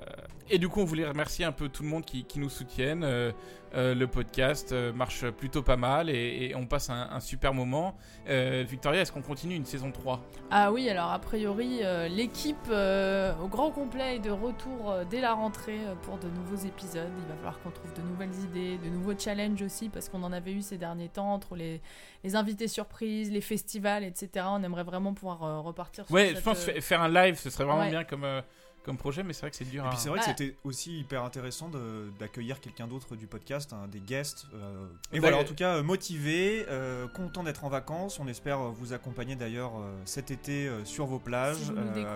Et 0.53 0.59
du 0.59 0.69
coup, 0.69 0.81
on 0.81 0.85
voulait 0.85 1.07
remercier 1.07 1.45
un 1.45 1.53
peu 1.53 1.69
tout 1.69 1.85
le 1.85 1.89
monde 1.89 2.05
qui, 2.05 2.25
qui 2.25 2.41
nous 2.41 2.51
soutienne. 2.51 3.05
euh, 3.05 3.31
euh, 3.77 3.95
le 3.95 4.09
podcast 4.09 4.73
euh, 4.73 4.93
marche 4.93 5.25
plutôt 5.31 5.63
pas 5.63 5.77
mal 5.77 6.11
et, 6.11 6.49
et 6.51 6.57
on 6.57 6.67
passe 6.67 6.91
un, 6.91 7.09
un 7.13 7.21
super 7.21 7.55
moment. 7.55 7.95
Victoria, 8.27 9.03
est-ce 9.03 9.13
qu'on 9.13 9.23
continue 9.23 9.55
une 9.55 9.65
saison 9.65 9.93
3 9.93 10.21
Ah 10.51 10.73
oui, 10.73 10.89
alors 10.91 11.11
a 11.13 11.19
priori, 11.21 11.81
l'équipe 12.11 12.69
au 12.69 13.47
grand 13.49 13.71
complet 13.71 14.17
est 14.17 14.19
de 14.19 14.31
retour 14.33 14.93
dès 15.09 15.21
la 15.21 15.35
rentrée 15.35 15.79
pour 16.03 16.19
de 16.19 16.29
nouveaux 16.29 16.57
épisodes. 16.67 17.11
Il 17.23 17.29
va 17.29 17.37
falloir 17.37 17.61
qu'on 17.61 17.71
trouve 17.71 17.93
de 17.95 18.03
nouvelles 18.03 18.35
idées, 18.45 18.79
de 18.79 18.89
nouveaux 18.91 19.17
challenges 19.17 19.63
aussi, 19.63 19.89
parce 19.89 20.09
qu'on 20.09 20.23
en 20.25 20.33
avait 20.33 20.53
eu 20.53 20.63
ces 20.63 20.77
derniers 20.79 21.09
temps 21.09 21.33
entre 21.33 21.55
les, 21.55 21.81
les 22.25 22.35
invités 22.37 22.67
surprises, 22.69 23.31
les 23.31 23.41
festivals, 23.41 24.03
etc. 24.05 24.47
On 24.51 24.63
aimerait 24.65 24.85
vraiment 24.85 25.15
pouvoir 25.15 25.63
repartir 25.65 26.07
sur 26.07 26.15
Ouais, 26.15 26.29
cette, 26.29 26.39
je 26.39 26.43
pense 26.43 26.65
fa- 26.65 26.81
faire 26.81 27.03
un 27.03 27.09
live, 27.09 27.37
ce 27.39 27.51
serait 27.51 27.65
vraiment 27.65 27.81
ouais. 27.83 27.91
bien 27.91 28.03
comme, 28.05 28.27
comme 28.85 28.97
projet, 28.97 29.23
mais 29.23 29.33
c'est 29.33 29.41
vrai 29.43 29.51
que 29.51 29.57
c'est 29.57 29.65
dur. 29.69 29.85
Et 29.85 29.87
à- 29.87 29.91
puis 29.91 29.99
c'est 29.99 30.09
vrai 30.09 30.19
que 30.21 30.25
Ouais. 30.25 30.35
c'était 30.37 30.57
aussi 30.65 30.99
hyper 30.99 31.23
intéressant 31.25 31.69
de- 31.69 32.11
d'accueillir 32.19 32.61
quelqu'un 32.61 32.87
d'autre 32.87 33.15
du 33.17 33.27
podcast, 33.27 33.73
hein, 33.73 33.87
des 33.91 34.01
guests. 34.01 34.47
euh, 34.55 34.87
et 35.13 35.17
Bah, 35.17 35.29
voilà, 35.29 35.37
euh, 35.37 35.41
en 35.41 35.45
tout 35.45 35.55
cas, 35.55 35.77
euh, 35.77 35.83
motivé, 35.83 36.65
euh, 36.69 37.07
content 37.09 37.43
d'être 37.43 37.65
en 37.65 37.69
vacances. 37.69 38.19
On 38.21 38.27
espère 38.27 38.59
euh, 38.61 38.71
vous 38.75 38.93
accompagner 38.93 39.37
d'ailleurs 39.37 39.73
euh, 39.79 39.93
cet 40.05 40.31
été 40.31 40.67
euh, 40.67 40.85
sur 40.85 41.07
vos 41.07 41.19
plages 41.19 41.57
Si 41.57 41.73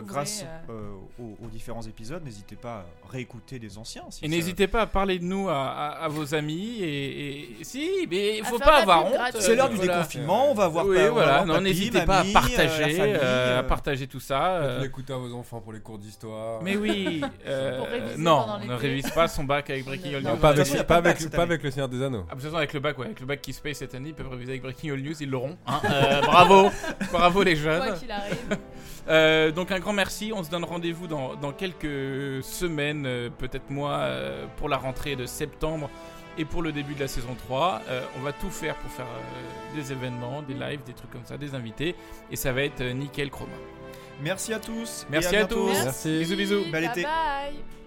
grâce 0.07 0.45
euh. 0.71 0.73
euh, 0.73 1.23
aux, 1.23 1.45
aux 1.45 1.49
différents 1.49 1.83
épisodes. 1.83 2.25
N'hésitez 2.25 2.57
pas 2.57 2.87
à 3.05 3.09
réécouter 3.11 3.59
des 3.59 3.77
anciens. 3.79 4.05
si 4.11 4.25
Et 4.25 4.29
ça- 4.29 4.35
n'hésitez 4.35 4.67
pas 4.67 4.83
à 4.83 4.87
parler 4.87 5.19
de 5.19 5.25
nous 5.25 5.49
à, 5.49 5.67
à- 5.69 6.05
à 6.05 6.09
vos 6.09 6.35
amis 6.35 6.79
et, 6.81 7.61
et- 7.61 7.65
si, 7.65 8.07
mais 8.11 8.39
il 8.39 8.45
faut 8.45 8.59
pas 8.59 8.81
avoir 8.83 9.07
honte. 9.07 9.13
gratuite. 9.15 9.43
C'est 9.43 9.55
l'heure 9.55 9.69
du 9.69 9.77
voilà. 9.77 9.99
déconfinement, 9.99 10.51
on 10.51 10.55
va 10.55 10.69
voir 10.69 10.87
Oui, 10.87 10.97
pas- 10.97 11.11
voilà, 11.11 11.61
n'hésitez 11.61 12.05
pas 12.05 12.21
à 12.21 12.25
euh, 12.25 12.33
partager, 12.33 12.69
famille, 12.97 13.01
euh, 13.01 13.59
à 13.59 13.61
euh. 13.61 13.63
partager 13.65 14.07
tout 14.07 14.21
ça. 14.21 14.57
Euh, 14.57 14.81
l'écouter 14.81 15.13
à 15.13 15.17
vos 15.17 15.33
enfants 15.35 15.61
pour 15.61 15.73
les 15.73 15.81
cours 15.81 15.99
d'histoire. 15.99 16.54
Mais 16.63 16.77
oui, 16.77 17.21
euh, 17.47 17.79
Pour 17.79 17.87
réviser 17.89 18.15
non, 18.19 18.41
pendant 18.41 18.55
on 18.55 18.59
ne 18.59 18.63
l'été. 18.63 18.75
révise 18.77 19.11
pas 19.11 19.29
son 19.29 19.45
bac 19.45 19.71
avec 19.71 19.85
Breaking 19.85 20.15
All 20.15 20.23
Non, 20.23 20.31
News. 20.35 20.37
Pas 20.39 20.53
de 20.53 20.59
toute 20.59 20.61
avec, 20.61 20.67
façon, 20.67 20.77
y 20.77 20.81
a 20.81 20.85
pas, 20.85 20.95
pas 20.97 21.01
de 21.03 21.07
avec, 21.07 21.17
bac 21.17 21.23
cette 21.23 21.31
pas 21.33 21.43
année. 21.43 21.51
avec 21.53 21.63
le 21.63 21.71
Seigneur 21.71 21.89
des 21.89 22.03
Anneaux. 22.03 22.25
Ah, 22.29 22.35
de 22.35 22.41
toute 22.41 22.45
façon, 22.45 22.57
avec 22.57 22.73
le 22.73 22.81
bac, 22.81 22.99
ouais, 22.99 23.07
avec 23.07 23.21
le 23.21 23.27
bac 23.27 23.41
qui 23.41 23.53
se 23.53 23.61
paye 23.61 23.75
cette 23.75 23.95
année, 23.95 24.09
ils 24.11 24.15
peuvent 24.15 24.31
réviser 24.31 24.53
avec 24.53 24.63
Breaking 24.63 24.93
All 24.93 25.01
News, 25.01 25.15
ils 25.23 25.31
l'auront. 25.31 25.57
hein. 25.67 25.81
Euh, 25.91 26.21
bravo, 26.23 26.71
bravo 27.13 27.43
les 27.43 27.55
Quoi 27.55 27.63
jeunes. 27.63 27.99
qu'il 27.99 28.11
arrive. 28.11 28.37
Euh, 29.07 29.51
donc 29.51 29.71
un 29.71 29.81
grand 29.81 29.93
merci, 29.93 30.33
on 30.35 30.43
se 30.43 30.49
donne 30.49 30.65
rendez-vous 30.65 31.07
dans, 31.07 31.35
dans 31.35 31.53
quelques 31.53 32.43
semaines, 32.43 33.05
euh, 33.05 33.29
peut-être 33.29 33.69
mois, 33.69 33.97
euh, 33.99 34.47
pour 34.57 34.71
la 34.71 34.79
rentrée 34.79 35.15
de 35.15 35.27
septembre 35.27 35.91
Et 36.37 36.45
pour 36.45 36.63
le 36.63 36.73
début 36.73 36.95
de 36.95 37.01
la 37.01 37.09
saison 37.09 37.35
3, 37.47 37.83
euh, 37.89 38.03
on 38.19 38.21
va 38.21 38.33
tout 38.33 38.51
faire 38.51 38.75
pour 38.77 38.91
faire 38.91 39.07
euh, 39.07 39.77
des 39.77 39.93
événements, 39.93 40.43
des 40.43 40.55
lives, 40.55 40.83
des 40.85 40.93
trucs 40.93 41.11
comme 41.11 41.25
ça, 41.25 41.37
des 41.37 41.55
invités. 41.55 41.95
Et 42.31 42.37
ça 42.37 42.53
va 42.53 42.63
être 42.63 42.81
euh, 42.81 42.93
nickel 42.93 43.31
chroma. 43.31 43.53
Merci 44.21 44.53
à 44.53 44.59
tous. 44.59 45.07
et 45.09 45.13
Merci 45.13 45.37
à, 45.37 45.45
tous. 45.45 45.71
Merci. 45.71 46.19
Bisous 46.21 46.37
bisous. 46.37 46.71
Bye 46.73 46.85
été. 46.87 47.03
bye 47.03 47.84